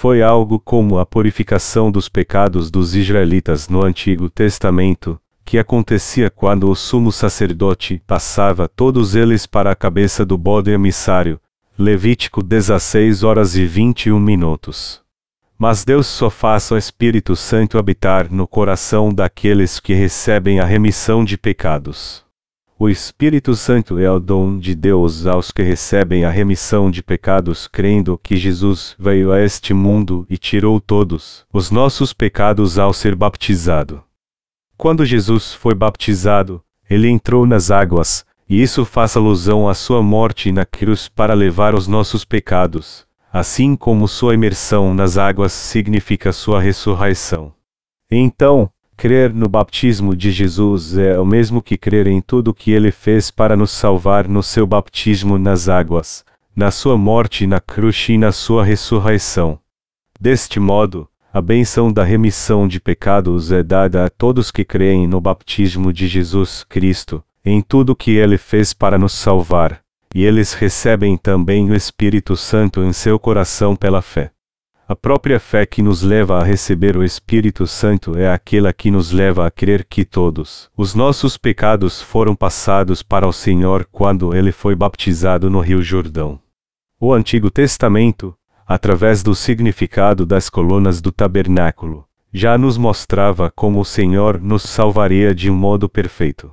Foi 0.00 0.22
algo 0.22 0.58
como 0.58 0.98
a 0.98 1.04
purificação 1.04 1.92
dos 1.92 2.08
pecados 2.08 2.70
dos 2.70 2.96
israelitas 2.96 3.68
no 3.68 3.84
Antigo 3.84 4.30
Testamento, 4.30 5.20
que 5.44 5.58
acontecia 5.58 6.30
quando 6.30 6.70
o 6.70 6.74
sumo 6.74 7.12
sacerdote 7.12 8.02
passava 8.06 8.66
todos 8.66 9.14
eles 9.14 9.44
para 9.44 9.70
a 9.70 9.76
cabeça 9.76 10.24
do 10.24 10.38
bode 10.38 10.70
emissário. 10.70 11.38
Levítico 11.78 12.42
16 12.42 13.22
horas 13.22 13.56
e 13.56 13.66
21 13.66 14.18
minutos. 14.18 15.02
Mas 15.58 15.84
Deus 15.84 16.06
só 16.06 16.30
faz 16.30 16.70
o 16.70 16.78
Espírito 16.78 17.36
Santo 17.36 17.76
habitar 17.76 18.32
no 18.32 18.48
coração 18.48 19.12
daqueles 19.12 19.78
que 19.78 19.92
recebem 19.92 20.60
a 20.60 20.64
remissão 20.64 21.22
de 21.22 21.36
pecados. 21.36 22.24
O 22.82 22.88
Espírito 22.88 23.54
Santo 23.54 23.98
é 23.98 24.10
o 24.10 24.18
dom 24.18 24.58
de 24.58 24.74
Deus 24.74 25.26
aos 25.26 25.50
que 25.50 25.60
recebem 25.60 26.24
a 26.24 26.30
remissão 26.30 26.90
de 26.90 27.02
pecados, 27.02 27.68
crendo 27.68 28.18
que 28.22 28.36
Jesus 28.36 28.96
veio 28.98 29.30
a 29.32 29.38
este 29.38 29.74
mundo 29.74 30.26
e 30.30 30.38
tirou 30.38 30.80
todos 30.80 31.44
os 31.52 31.70
nossos 31.70 32.14
pecados 32.14 32.78
ao 32.78 32.94
ser 32.94 33.14
baptizado. 33.14 34.02
Quando 34.78 35.04
Jesus 35.04 35.52
foi 35.52 35.74
baptizado, 35.74 36.64
ele 36.88 37.10
entrou 37.10 37.44
nas 37.44 37.70
águas, 37.70 38.24
e 38.48 38.62
isso 38.62 38.86
faz 38.86 39.14
alusão 39.14 39.68
à 39.68 39.74
sua 39.74 40.02
morte 40.02 40.50
na 40.50 40.64
cruz 40.64 41.06
para 41.06 41.34
levar 41.34 41.74
os 41.74 41.86
nossos 41.86 42.24
pecados, 42.24 43.06
assim 43.30 43.76
como 43.76 44.08
sua 44.08 44.32
imersão 44.32 44.94
nas 44.94 45.18
águas 45.18 45.52
significa 45.52 46.32
sua 46.32 46.62
ressurreição. 46.62 47.52
Então, 48.10 48.72
crer 49.00 49.32
no 49.32 49.48
batismo 49.48 50.14
de 50.14 50.30
Jesus 50.30 50.98
é 50.98 51.18
o 51.18 51.24
mesmo 51.24 51.62
que 51.62 51.78
crer 51.78 52.06
em 52.06 52.20
tudo 52.20 52.48
o 52.48 52.54
que 52.54 52.70
ele 52.70 52.90
fez 52.90 53.30
para 53.30 53.56
nos 53.56 53.70
salvar 53.70 54.28
no 54.28 54.42
seu 54.42 54.66
batismo 54.66 55.38
nas 55.38 55.70
águas, 55.70 56.22
na 56.54 56.70
sua 56.70 56.98
morte 56.98 57.46
na 57.46 57.60
cruz 57.60 58.10
e 58.10 58.18
na 58.18 58.30
sua 58.30 58.62
ressurreição. 58.62 59.58
Deste 60.20 60.60
modo, 60.60 61.08
a 61.32 61.40
benção 61.40 61.90
da 61.90 62.04
remissão 62.04 62.68
de 62.68 62.78
pecados 62.78 63.50
é 63.50 63.62
dada 63.62 64.04
a 64.04 64.10
todos 64.10 64.50
que 64.50 64.66
creem 64.66 65.06
no 65.06 65.18
batismo 65.18 65.94
de 65.94 66.06
Jesus 66.06 66.62
Cristo, 66.68 67.24
em 67.42 67.62
tudo 67.62 67.96
que 67.96 68.10
ele 68.10 68.36
fez 68.36 68.74
para 68.74 68.98
nos 68.98 69.14
salvar, 69.14 69.80
e 70.14 70.26
eles 70.26 70.52
recebem 70.52 71.16
também 71.16 71.70
o 71.70 71.74
Espírito 71.74 72.36
Santo 72.36 72.82
em 72.82 72.92
seu 72.92 73.18
coração 73.18 73.74
pela 73.74 74.02
fé. 74.02 74.30
A 74.90 74.96
própria 74.96 75.38
fé 75.38 75.64
que 75.64 75.82
nos 75.82 76.02
leva 76.02 76.40
a 76.40 76.42
receber 76.42 76.96
o 76.96 77.04
Espírito 77.04 77.64
Santo 77.64 78.18
é 78.18 78.28
aquela 78.28 78.72
que 78.72 78.90
nos 78.90 79.12
leva 79.12 79.46
a 79.46 79.50
crer 79.50 79.84
que 79.84 80.04
todos 80.04 80.68
os 80.76 80.96
nossos 80.96 81.38
pecados 81.38 82.02
foram 82.02 82.34
passados 82.34 83.00
para 83.00 83.24
o 83.24 83.32
Senhor 83.32 83.86
quando 83.92 84.34
ele 84.34 84.50
foi 84.50 84.74
baptizado 84.74 85.48
no 85.48 85.60
Rio 85.60 85.80
Jordão. 85.80 86.40
O 86.98 87.14
Antigo 87.14 87.52
Testamento, 87.52 88.34
através 88.66 89.22
do 89.22 89.32
significado 89.32 90.26
das 90.26 90.50
colunas 90.50 91.00
do 91.00 91.12
tabernáculo, 91.12 92.04
já 92.32 92.58
nos 92.58 92.76
mostrava 92.76 93.48
como 93.48 93.78
o 93.78 93.84
Senhor 93.84 94.40
nos 94.40 94.64
salvaria 94.64 95.32
de 95.32 95.48
um 95.48 95.54
modo 95.54 95.88
perfeito. 95.88 96.52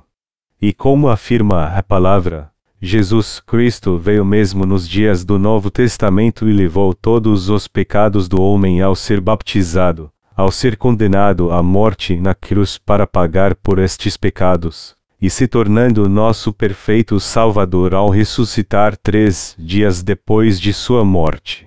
E 0.62 0.72
como 0.72 1.08
afirma 1.08 1.76
a 1.76 1.82
palavra, 1.82 2.52
Jesus 2.80 3.40
Cristo 3.44 3.98
veio 3.98 4.24
mesmo 4.24 4.64
nos 4.64 4.88
dias 4.88 5.24
do 5.24 5.36
Novo 5.36 5.68
Testamento 5.68 6.48
e 6.48 6.52
levou 6.52 6.94
todos 6.94 7.48
os 7.48 7.66
pecados 7.66 8.28
do 8.28 8.40
homem 8.40 8.80
ao 8.80 8.94
ser 8.94 9.20
baptizado, 9.20 10.12
ao 10.36 10.52
ser 10.52 10.76
condenado 10.76 11.50
à 11.50 11.60
morte 11.60 12.16
na 12.16 12.36
cruz 12.36 12.78
para 12.78 13.04
pagar 13.04 13.56
por 13.56 13.80
estes 13.80 14.16
pecados, 14.16 14.94
e 15.20 15.28
se 15.28 15.48
tornando 15.48 16.08
nosso 16.08 16.52
perfeito 16.52 17.18
Salvador 17.18 17.94
ao 17.94 18.10
ressuscitar 18.10 18.96
três 18.96 19.56
dias 19.58 20.00
depois 20.00 20.60
de 20.60 20.72
sua 20.72 21.04
morte. 21.04 21.66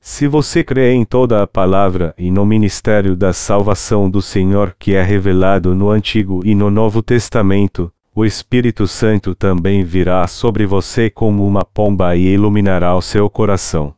Se 0.00 0.26
você 0.26 0.64
crê 0.64 0.92
em 0.92 1.04
toda 1.04 1.42
a 1.42 1.46
palavra 1.46 2.14
e 2.16 2.30
no 2.30 2.46
ministério 2.46 3.14
da 3.14 3.34
salvação 3.34 4.08
do 4.08 4.22
Senhor 4.22 4.74
que 4.78 4.94
é 4.94 5.02
revelado 5.02 5.74
no 5.74 5.90
Antigo 5.90 6.40
e 6.42 6.54
no 6.54 6.70
Novo 6.70 7.02
Testamento, 7.02 7.92
o 8.18 8.24
Espírito 8.24 8.88
Santo 8.88 9.32
também 9.32 9.84
virá 9.84 10.26
sobre 10.26 10.66
você 10.66 11.08
como 11.08 11.46
uma 11.46 11.64
pomba 11.64 12.16
e 12.16 12.34
iluminará 12.34 12.96
o 12.96 13.00
seu 13.00 13.30
coração. 13.30 13.94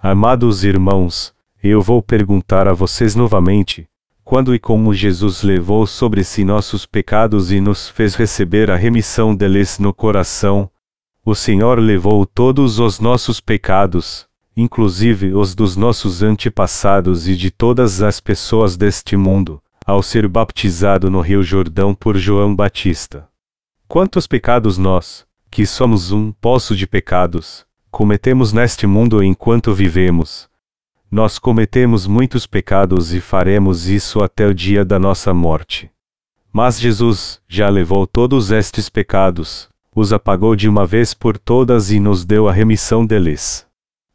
Amados 0.00 0.62
irmãos, 0.62 1.34
eu 1.60 1.82
vou 1.82 2.00
perguntar 2.00 2.68
a 2.68 2.72
vocês 2.72 3.16
novamente: 3.16 3.88
quando 4.22 4.54
e 4.54 4.58
como 4.60 4.94
Jesus 4.94 5.42
levou 5.42 5.84
sobre 5.84 6.22
si 6.22 6.44
nossos 6.44 6.86
pecados 6.86 7.50
e 7.50 7.60
nos 7.60 7.88
fez 7.88 8.14
receber 8.14 8.70
a 8.70 8.76
remissão 8.76 9.34
deles 9.34 9.80
no 9.80 9.92
coração? 9.92 10.70
O 11.24 11.34
Senhor 11.34 11.80
levou 11.80 12.24
todos 12.24 12.78
os 12.78 13.00
nossos 13.00 13.40
pecados, 13.40 14.28
inclusive 14.56 15.34
os 15.34 15.56
dos 15.56 15.74
nossos 15.74 16.22
antepassados 16.22 17.26
e 17.26 17.34
de 17.34 17.50
todas 17.50 18.00
as 18.00 18.20
pessoas 18.20 18.76
deste 18.76 19.16
mundo, 19.16 19.60
ao 19.84 20.04
ser 20.04 20.28
baptizado 20.28 21.10
no 21.10 21.20
Rio 21.20 21.42
Jordão 21.42 21.96
por 21.96 22.16
João 22.16 22.54
Batista. 22.54 23.28
Quantos 23.90 24.24
pecados 24.24 24.78
nós, 24.78 25.26
que 25.50 25.66
somos 25.66 26.12
um 26.12 26.30
poço 26.30 26.76
de 26.76 26.86
pecados, 26.86 27.66
cometemos 27.90 28.52
neste 28.52 28.86
mundo 28.86 29.20
enquanto 29.20 29.74
vivemos? 29.74 30.48
Nós 31.10 31.40
cometemos 31.40 32.06
muitos 32.06 32.46
pecados 32.46 33.12
e 33.12 33.20
faremos 33.20 33.88
isso 33.88 34.22
até 34.22 34.46
o 34.46 34.54
dia 34.54 34.84
da 34.84 34.96
nossa 34.96 35.34
morte. 35.34 35.90
Mas 36.52 36.78
Jesus 36.78 37.42
já 37.48 37.68
levou 37.68 38.06
todos 38.06 38.52
estes 38.52 38.88
pecados, 38.88 39.68
os 39.92 40.12
apagou 40.12 40.54
de 40.54 40.68
uma 40.68 40.86
vez 40.86 41.12
por 41.12 41.36
todas 41.36 41.90
e 41.90 41.98
nos 41.98 42.24
deu 42.24 42.48
a 42.48 42.52
remissão 42.52 43.04
deles. 43.04 43.66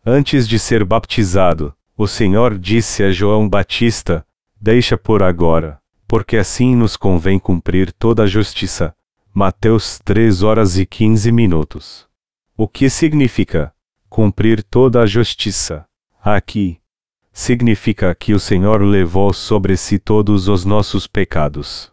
Antes 0.05 0.47
de 0.47 0.57
ser 0.57 0.86
baptizado, 0.86 1.73
o 1.97 2.07
Senhor 2.07 2.57
disse 2.57 3.03
a 3.03 3.11
João 3.11 3.49
Batista: 3.49 4.26
Deixa 4.55 4.97
por 4.97 5.21
agora, 5.21 5.82
porque 6.07 6.38
assim 6.38 6.78
nos 6.78 6.95
convém 6.95 7.38
cumprir 7.38 7.91
toda 7.91 8.23
a 8.23 8.26
justiça. 8.26 8.95
Mateus 9.38 9.99
3 9.99 10.43
horas 10.43 10.77
e 10.77 10.86
15 10.86 11.29
minutos. 11.29 12.07
O 12.55 12.69
que 12.69 12.89
significa 12.89 13.73
cumprir 14.09 14.63
toda 14.63 15.01
a 15.01 15.05
justiça? 15.05 15.83
Aqui, 16.23 16.77
significa 17.33 18.15
que 18.15 18.33
o 18.33 18.39
Senhor 18.39 18.81
levou 18.81 19.33
sobre 19.33 19.75
si 19.75 19.99
todos 19.99 20.47
os 20.47 20.63
nossos 20.63 21.05
pecados. 21.05 21.91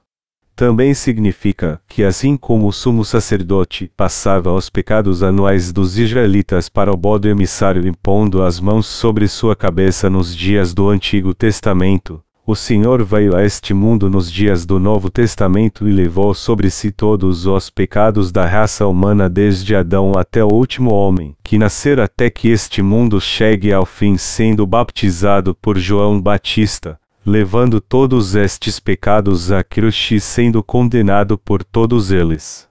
Também 0.54 0.94
significa 0.94 1.82
que, 1.88 2.04
assim 2.04 2.36
como 2.36 2.68
o 2.68 2.72
sumo 2.72 3.04
sacerdote 3.04 3.90
passava 3.96 4.52
os 4.52 4.70
pecados 4.70 5.20
anuais 5.20 5.72
dos 5.72 5.98
israelitas 5.98 6.68
para 6.68 6.92
o 6.92 6.96
bode 6.96 7.26
emissário 7.28 7.84
impondo 7.84 8.40
as 8.40 8.60
mãos 8.60 8.86
sobre 8.86 9.26
sua 9.26 9.56
cabeça 9.56 10.08
nos 10.08 10.32
dias 10.32 10.72
do 10.72 10.88
Antigo 10.88 11.34
Testamento, 11.34 12.22
o 12.44 12.56
Senhor 12.56 13.04
veio 13.04 13.36
a 13.36 13.44
este 13.44 13.72
mundo 13.72 14.10
nos 14.10 14.30
dias 14.30 14.66
do 14.66 14.80
Novo 14.80 15.08
Testamento 15.08 15.88
e 15.88 15.92
levou 15.92 16.34
sobre 16.34 16.70
si 16.70 16.90
todos 16.90 17.46
os 17.46 17.70
pecados 17.70 18.32
da 18.32 18.44
raça 18.44 18.84
humana 18.84 19.30
desde 19.30 19.76
Adão 19.76 20.12
até 20.16 20.44
o 20.44 20.48
último 20.48 20.92
homem, 20.92 21.36
que 21.44 21.56
nascer 21.56 22.00
até 22.00 22.28
que 22.28 22.48
este 22.48 22.82
mundo 22.82 23.20
chegue 23.20 23.72
ao 23.72 23.86
fim 23.86 24.16
sendo 24.16 24.66
baptizado 24.66 25.54
por 25.54 25.78
João 25.78 26.20
Batista, 26.20 26.98
levando 27.24 27.80
todos 27.80 28.34
estes 28.34 28.80
pecados 28.80 29.52
à 29.52 29.62
cruz 29.62 30.10
e 30.10 30.18
sendo 30.18 30.64
condenado 30.64 31.38
por 31.38 31.62
todos 31.62 32.10
eles. 32.10 32.68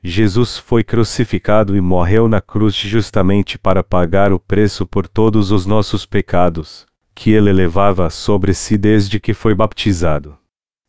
Jesus 0.00 0.56
foi 0.56 0.84
crucificado 0.84 1.76
e 1.76 1.80
morreu 1.80 2.28
na 2.28 2.40
cruz 2.40 2.76
justamente 2.76 3.58
para 3.58 3.82
pagar 3.82 4.32
o 4.32 4.38
preço 4.38 4.86
por 4.86 5.08
todos 5.08 5.50
os 5.50 5.66
nossos 5.66 6.06
pecados 6.06 6.87
que 7.18 7.32
ele 7.32 7.52
levava 7.52 8.08
sobre 8.10 8.54
si 8.54 8.78
desde 8.78 9.18
que 9.18 9.34
foi 9.34 9.52
baptizado. 9.52 10.38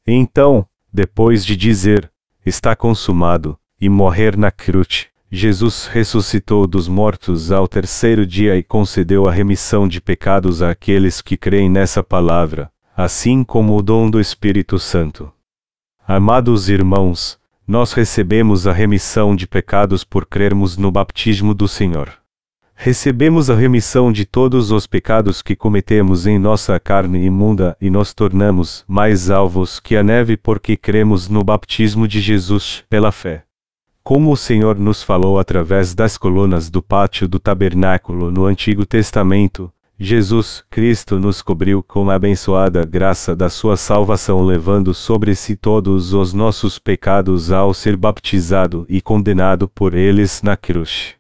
Então, 0.06 0.64
depois 0.94 1.44
de 1.44 1.58
dizer, 1.58 2.12
está 2.46 2.76
consumado, 2.76 3.58
e 3.82 3.90
morrer 3.90 4.38
na 4.38 4.52
cruz, 4.52 5.08
Jesus 5.32 5.88
ressuscitou 5.88 6.68
dos 6.68 6.88
mortos 6.88 7.52
ao 7.52 7.68
terceiro 7.68 8.28
dia 8.28 8.56
e 8.56 8.62
concedeu 8.62 9.28
a 9.28 9.32
remissão 9.32 9.88
de 9.88 10.00
pecados 10.00 10.62
àqueles 10.62 11.20
que 11.20 11.36
creem 11.36 11.68
nessa 11.68 12.04
palavra, 12.04 12.72
assim 12.96 13.44
como 13.44 13.76
o 13.76 13.82
dom 13.82 14.08
do 14.08 14.20
Espírito 14.20 14.78
Santo. 14.78 15.34
Amados 16.08 16.70
irmãos, 16.70 17.40
nós 17.68 17.92
recebemos 17.94 18.68
a 18.68 18.72
remissão 18.72 19.36
de 19.36 19.48
pecados 19.48 20.04
por 20.04 20.28
crermos 20.28 20.78
no 20.78 20.92
batismo 20.92 21.56
do 21.56 21.68
Senhor 21.68 22.19
recebemos 22.82 23.50
a 23.50 23.56
remissão 23.56 24.10
de 24.10 24.24
todos 24.24 24.72
os 24.72 24.88
pecados 24.88 25.42
que 25.42 25.54
cometemos 25.54 26.26
em 26.26 26.40
nossa 26.40 26.80
carne 26.80 27.26
imunda 27.26 27.76
e 27.82 27.90
nos 27.90 28.14
tornamos 28.14 28.86
mais 28.88 29.30
alvos 29.30 29.82
que 29.82 29.98
a 29.98 30.02
neve 30.02 30.38
porque 30.38 30.78
cremos 30.78 31.28
no 31.28 31.44
baptismo 31.44 32.08
de 32.08 32.22
Jesus 32.22 32.82
pela 32.90 33.12
fé. 33.12 33.44
Como 34.02 34.32
o 34.32 34.38
Senhor 34.38 34.80
nos 34.80 35.04
falou 35.04 35.38
através 35.38 35.94
das 35.94 36.18
colunas 36.18 36.70
do 36.70 36.82
pátio 36.82 37.28
do 37.28 37.38
tabernáculo 37.38 38.32
no 38.32 38.46
Antigo 38.46 38.86
Testamento, 38.86 39.70
Jesus 40.00 40.64
Cristo 40.70 41.20
nos 41.20 41.42
cobriu 41.42 41.84
com 41.84 42.10
a 42.10 42.16
abençoada 42.16 42.86
graça 42.86 43.36
da 43.36 43.50
sua 43.50 43.76
salvação, 43.76 44.46
levando 44.46 44.94
sobre 44.94 45.36
si 45.36 45.58
todos 45.58 46.14
os 46.14 46.32
nossos 46.32 46.80
pecados 46.80 47.52
ao 47.52 47.74
ser 47.74 47.98
baptizado 47.98 48.86
e 48.88 49.02
condenado 49.02 49.68
por 49.68 49.94
eles 49.94 50.42
na 50.42 50.56
cruz. 50.56 51.19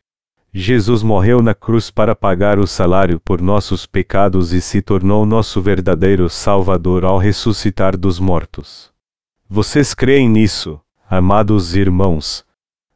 Jesus 0.52 1.04
morreu 1.04 1.44
na 1.44 1.54
cruz 1.54 1.92
para 1.92 2.16
pagar 2.16 2.58
o 2.58 2.66
salário 2.66 3.20
por 3.20 3.40
nossos 3.40 3.86
pecados 3.86 4.52
e 4.52 4.60
se 4.60 4.82
tornou 4.82 5.24
nosso 5.24 5.62
verdadeiro 5.62 6.28
Salvador 6.28 7.06
ao 7.06 7.20
ressuscitar 7.20 7.96
dos 7.96 8.20
mortos. 8.20 8.92
Vocês 9.48 9.94
creem 9.94 10.28
nisso, 10.28 10.80
amados 11.08 11.76
irmãos? 11.76 12.44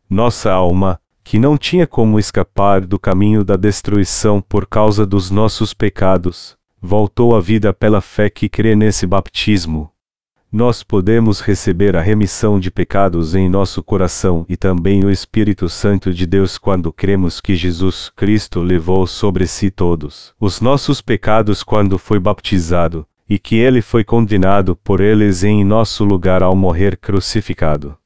Nossa 0.10 0.52
alma, 0.52 1.00
que 1.24 1.38
não 1.38 1.56
tinha 1.56 1.86
como 1.86 2.18
escapar 2.18 2.82
do 2.82 2.98
caminho 2.98 3.44
da 3.44 3.56
destruição 3.56 4.42
por 4.42 4.66
causa 4.66 5.06
dos 5.06 5.30
nossos 5.30 5.76
pecados, 5.76 6.58
voltou 6.82 7.36
à 7.36 7.40
vida 7.40 7.72
pela 7.72 8.02
fé 8.02 8.32
que 8.32 8.50
crê 8.50 8.76
nesse 8.76 9.06
baptismo, 9.06 9.93
nós 10.54 10.84
podemos 10.84 11.42
receber 11.42 11.96
a 11.96 12.02
remissão 12.02 12.60
de 12.60 12.70
pecados 12.70 13.34
em 13.34 13.50
nosso 13.50 13.82
coração 13.82 14.46
e 14.48 14.56
também 14.56 15.04
o 15.04 15.10
Espírito 15.10 15.68
Santo 15.68 16.14
de 16.14 16.28
Deus 16.28 16.60
quando 16.60 16.94
cremos 16.94 17.42
que 17.42 17.56
Jesus 17.56 18.12
Cristo 18.16 18.62
levou 18.62 19.08
sobre 19.08 19.48
si 19.48 19.72
todos 19.72 20.32
os 20.40 20.62
nossos 20.62 21.02
pecados 21.02 21.64
quando 21.64 21.98
foi 21.98 22.20
baptizado, 22.20 23.08
e 23.28 23.40
que 23.40 23.56
ele 23.56 23.82
foi 23.82 24.04
condenado 24.04 24.76
por 24.76 25.02
eles 25.02 25.44
em 25.44 25.64
nosso 25.64 26.04
lugar 26.04 26.44
ao 26.44 26.56
morrer 26.56 26.98
crucificado. 26.98 27.98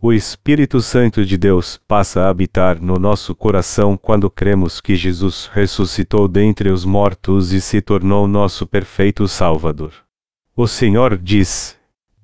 O 0.00 0.12
Espírito 0.12 0.80
Santo 0.80 1.24
de 1.24 1.36
Deus 1.36 1.80
passa 1.88 2.20
a 2.20 2.28
habitar 2.28 2.80
no 2.80 2.94
nosso 2.94 3.34
coração 3.34 3.96
quando 3.96 4.30
cremos 4.30 4.80
que 4.80 4.94
Jesus 4.94 5.50
ressuscitou 5.52 6.28
dentre 6.28 6.70
os 6.70 6.84
mortos 6.84 7.52
e 7.52 7.60
se 7.60 7.80
tornou 7.80 8.28
nosso 8.28 8.64
perfeito 8.68 9.26
Salvador. 9.26 9.92
O 10.56 10.68
Senhor 10.68 11.18
diz: 11.18 11.77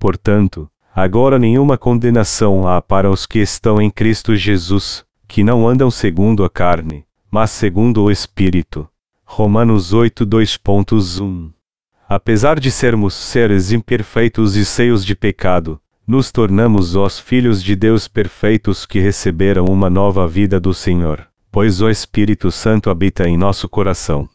Portanto, 0.05 0.69
agora 0.95 1.39
nenhuma 1.39 1.79
condenação 1.79 2.67
há 2.67 2.79
para 2.79 3.09
os 3.09 3.25
que 3.25 3.39
estão 3.39 3.81
em 3.81 3.89
Cristo 3.89 4.35
Jesus, 4.35 5.03
que 5.27 5.43
não 5.43 5.67
andam 5.67 5.89
segundo 5.89 6.43
a 6.43 6.49
carne, 6.49 7.03
mas 7.31 7.49
segundo 7.49 8.03
o 8.03 8.11
Espírito. 8.11 8.87
Romanos 9.25 9.93
8 9.93 10.23
2.1 10.23 11.49
Apesar 12.07 12.59
de 12.59 12.69
sermos 12.69 13.15
seres 13.15 13.71
imperfeitos 13.71 14.55
e 14.55 14.63
cheios 14.63 15.03
de 15.03 15.15
pecado, 15.15 15.81
nos 16.05 16.31
tornamos 16.31 16.95
os 16.95 17.17
filhos 17.17 17.63
de 17.63 17.75
Deus 17.75 18.07
perfeitos 18.07 18.85
que 18.85 18.99
receberam 18.99 19.65
uma 19.65 19.89
nova 19.89 20.27
vida 20.27 20.59
do 20.59 20.71
Senhor, 20.71 21.27
pois 21.51 21.81
o 21.81 21.89
Espírito 21.89 22.51
Santo 22.51 22.91
habita 22.91 23.27
em 23.27 23.35
nosso 23.35 23.67
coração. 23.67 24.29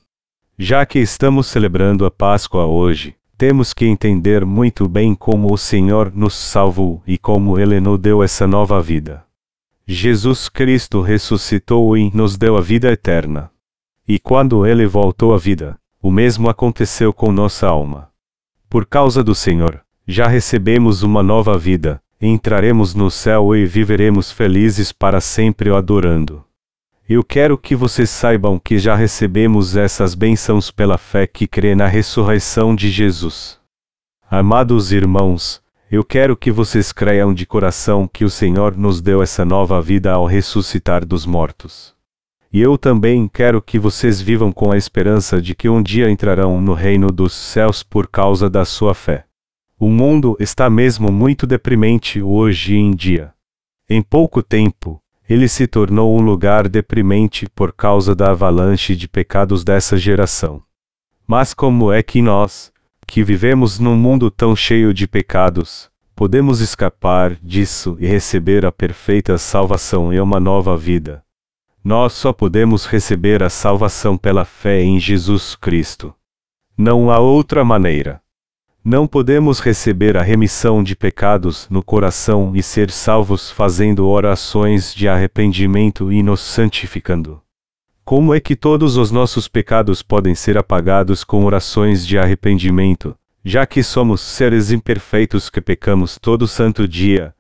Já 0.58 0.84
que 0.84 0.98
estamos 0.98 1.46
celebrando 1.46 2.04
a 2.04 2.10
Páscoa 2.10 2.66
hoje, 2.66 3.14
temos 3.40 3.72
que 3.72 3.86
entender 3.86 4.44
muito 4.44 4.86
bem 4.86 5.14
como 5.14 5.50
o 5.50 5.56
Senhor 5.56 6.12
nos 6.14 6.34
salvou 6.34 7.02
e 7.06 7.16
como 7.16 7.58
Ele 7.58 7.80
nos 7.80 7.98
deu 7.98 8.22
essa 8.22 8.46
nova 8.46 8.82
vida. 8.82 9.24
Jesus 9.86 10.50
Cristo 10.50 11.00
ressuscitou 11.00 11.96
e 11.96 12.10
nos 12.14 12.36
deu 12.36 12.54
a 12.58 12.60
vida 12.60 12.92
eterna. 12.92 13.50
E 14.06 14.18
quando 14.18 14.66
Ele 14.66 14.86
voltou 14.86 15.32
à 15.32 15.38
vida, 15.38 15.78
o 16.02 16.10
mesmo 16.10 16.50
aconteceu 16.50 17.14
com 17.14 17.32
nossa 17.32 17.66
alma. 17.66 18.10
Por 18.68 18.84
causa 18.84 19.24
do 19.24 19.34
Senhor, 19.34 19.80
já 20.06 20.28
recebemos 20.28 21.02
uma 21.02 21.22
nova 21.22 21.56
vida, 21.56 21.98
entraremos 22.20 22.94
no 22.94 23.10
céu 23.10 23.56
e 23.56 23.64
viveremos 23.64 24.30
felizes 24.30 24.92
para 24.92 25.18
sempre 25.18 25.70
adorando. 25.70 26.44
Eu 27.12 27.24
quero 27.24 27.58
que 27.58 27.74
vocês 27.74 28.08
saibam 28.08 28.56
que 28.56 28.78
já 28.78 28.94
recebemos 28.94 29.76
essas 29.76 30.14
bênçãos 30.14 30.70
pela 30.70 30.96
fé 30.96 31.26
que 31.26 31.44
crê 31.44 31.74
na 31.74 31.88
ressurreição 31.88 32.72
de 32.72 32.88
Jesus. 32.88 33.58
Amados 34.30 34.92
irmãos, 34.92 35.60
eu 35.90 36.04
quero 36.04 36.36
que 36.36 36.52
vocês 36.52 36.92
creiam 36.92 37.34
de 37.34 37.44
coração 37.44 38.06
que 38.06 38.24
o 38.24 38.30
Senhor 38.30 38.76
nos 38.76 39.00
deu 39.00 39.20
essa 39.24 39.44
nova 39.44 39.82
vida 39.82 40.12
ao 40.12 40.24
ressuscitar 40.24 41.04
dos 41.04 41.26
mortos. 41.26 41.96
E 42.52 42.60
eu 42.60 42.78
também 42.78 43.26
quero 43.26 43.60
que 43.60 43.76
vocês 43.76 44.20
vivam 44.20 44.52
com 44.52 44.70
a 44.70 44.76
esperança 44.76 45.42
de 45.42 45.52
que 45.52 45.68
um 45.68 45.82
dia 45.82 46.08
entrarão 46.08 46.60
no 46.60 46.74
reino 46.74 47.08
dos 47.08 47.32
céus 47.32 47.82
por 47.82 48.06
causa 48.06 48.48
da 48.48 48.64
sua 48.64 48.94
fé. 48.94 49.24
O 49.80 49.88
mundo 49.88 50.36
está 50.38 50.70
mesmo 50.70 51.10
muito 51.10 51.44
deprimente 51.44 52.22
hoje 52.22 52.76
em 52.76 52.94
dia. 52.94 53.34
Em 53.88 54.00
pouco 54.00 54.44
tempo, 54.44 55.02
ele 55.30 55.46
se 55.46 55.68
tornou 55.68 56.18
um 56.18 56.20
lugar 56.20 56.68
deprimente 56.68 57.48
por 57.54 57.72
causa 57.72 58.16
da 58.16 58.32
avalanche 58.32 58.96
de 58.96 59.06
pecados 59.06 59.62
dessa 59.62 59.96
geração. 59.96 60.60
Mas 61.24 61.54
como 61.54 61.92
é 61.92 62.02
que 62.02 62.20
nós, 62.20 62.72
que 63.06 63.22
vivemos 63.22 63.78
num 63.78 63.94
mundo 63.94 64.28
tão 64.28 64.56
cheio 64.56 64.92
de 64.92 65.06
pecados, 65.06 65.88
podemos 66.16 66.58
escapar 66.58 67.36
disso 67.36 67.96
e 68.00 68.08
receber 68.08 68.66
a 68.66 68.72
perfeita 68.72 69.38
salvação 69.38 70.12
e 70.12 70.20
uma 70.20 70.40
nova 70.40 70.76
vida? 70.76 71.22
Nós 71.82 72.12
só 72.14 72.32
podemos 72.32 72.84
receber 72.84 73.40
a 73.40 73.48
salvação 73.48 74.18
pela 74.18 74.44
fé 74.44 74.82
em 74.82 74.98
Jesus 74.98 75.54
Cristo. 75.54 76.12
Não 76.76 77.08
há 77.08 77.20
outra 77.20 77.64
maneira. 77.64 78.20
Não 78.82 79.06
podemos 79.06 79.60
receber 79.60 80.16
a 80.16 80.22
remissão 80.22 80.82
de 80.82 80.96
pecados 80.96 81.66
no 81.68 81.82
coração 81.82 82.52
e 82.56 82.62
ser 82.62 82.90
salvos 82.90 83.50
fazendo 83.50 84.08
orações 84.08 84.94
de 84.94 85.06
arrependimento 85.06 86.10
e 86.10 86.22
nos 86.22 86.40
santificando. 86.40 87.42
Como 88.06 88.34
é 88.34 88.40
que 88.40 88.56
todos 88.56 88.96
os 88.96 89.10
nossos 89.10 89.48
pecados 89.48 90.02
podem 90.02 90.34
ser 90.34 90.56
apagados 90.56 91.22
com 91.22 91.44
orações 91.44 92.06
de 92.06 92.18
arrependimento, 92.18 93.14
já 93.44 93.66
que 93.66 93.82
somos 93.82 94.22
seres 94.22 94.70
imperfeitos 94.70 95.50
que 95.50 95.60
pecamos 95.60 96.18
todo 96.18 96.48
santo 96.48 96.88
dia? 96.88 97.34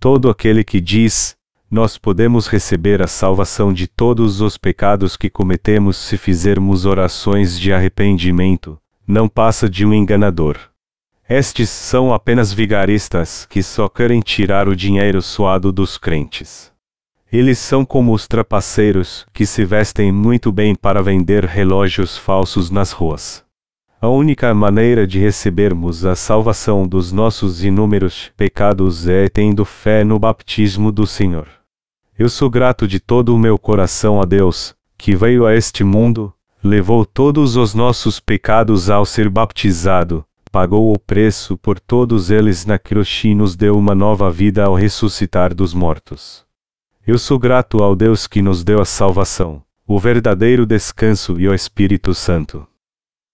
Todo 0.00 0.30
aquele 0.30 0.64
que 0.64 0.80
diz, 0.80 1.36
nós 1.70 1.98
podemos 1.98 2.46
receber 2.46 3.02
a 3.02 3.06
salvação 3.06 3.74
de 3.74 3.86
todos 3.86 4.40
os 4.40 4.56
pecados 4.56 5.18
que 5.18 5.28
cometemos 5.28 5.98
se 5.98 6.16
fizermos 6.16 6.86
orações 6.86 7.60
de 7.60 7.74
arrependimento, 7.74 8.80
não 9.06 9.28
passa 9.28 9.68
de 9.68 9.84
um 9.84 9.92
enganador. 9.92 10.58
Estes 11.30 11.68
são 11.68 12.14
apenas 12.14 12.54
vigaristas 12.54 13.44
que 13.44 13.62
só 13.62 13.86
querem 13.86 14.20
tirar 14.20 14.66
o 14.66 14.74
dinheiro 14.74 15.20
suado 15.20 15.70
dos 15.70 15.98
crentes. 15.98 16.72
Eles 17.30 17.58
são 17.58 17.84
como 17.84 18.14
os 18.14 18.26
trapaceiros 18.26 19.26
que 19.34 19.44
se 19.44 19.62
vestem 19.62 20.10
muito 20.10 20.50
bem 20.50 20.74
para 20.74 21.02
vender 21.02 21.44
relógios 21.44 22.16
falsos 22.16 22.70
nas 22.70 22.92
ruas. 22.92 23.44
A 24.00 24.08
única 24.08 24.54
maneira 24.54 25.06
de 25.06 25.18
recebermos 25.18 26.06
a 26.06 26.16
salvação 26.16 26.88
dos 26.88 27.12
nossos 27.12 27.62
inúmeros 27.62 28.32
pecados 28.34 29.06
é 29.06 29.28
tendo 29.28 29.66
fé 29.66 30.04
no 30.04 30.18
baptismo 30.18 30.90
do 30.90 31.06
Senhor. 31.06 31.46
Eu 32.18 32.30
sou 32.30 32.48
grato 32.48 32.88
de 32.88 32.98
todo 32.98 33.34
o 33.34 33.38
meu 33.38 33.58
coração 33.58 34.18
a 34.18 34.24
Deus, 34.24 34.74
que 34.96 35.14
veio 35.14 35.44
a 35.44 35.54
este 35.54 35.84
mundo, 35.84 36.32
levou 36.64 37.04
todos 37.04 37.54
os 37.54 37.74
nossos 37.74 38.18
pecados 38.18 38.88
ao 38.88 39.04
ser 39.04 39.28
baptizado, 39.28 40.24
pagou 40.50 40.92
o 40.92 40.98
preço 40.98 41.56
por 41.56 41.78
todos 41.78 42.30
eles 42.30 42.64
na 42.64 42.78
cruz 42.78 43.22
e 43.24 43.34
nos 43.34 43.54
deu 43.54 43.76
uma 43.76 43.94
nova 43.94 44.30
vida 44.30 44.64
ao 44.64 44.74
ressuscitar 44.74 45.54
dos 45.54 45.74
mortos. 45.74 46.44
Eu 47.06 47.18
sou 47.18 47.38
grato 47.38 47.82
ao 47.82 47.94
Deus 47.94 48.26
que 48.26 48.42
nos 48.42 48.62
deu 48.64 48.80
a 48.80 48.84
salvação, 48.84 49.62
o 49.86 49.98
verdadeiro 49.98 50.66
descanso 50.66 51.40
e 51.40 51.48
o 51.48 51.54
Espírito 51.54 52.14
Santo. 52.14 52.66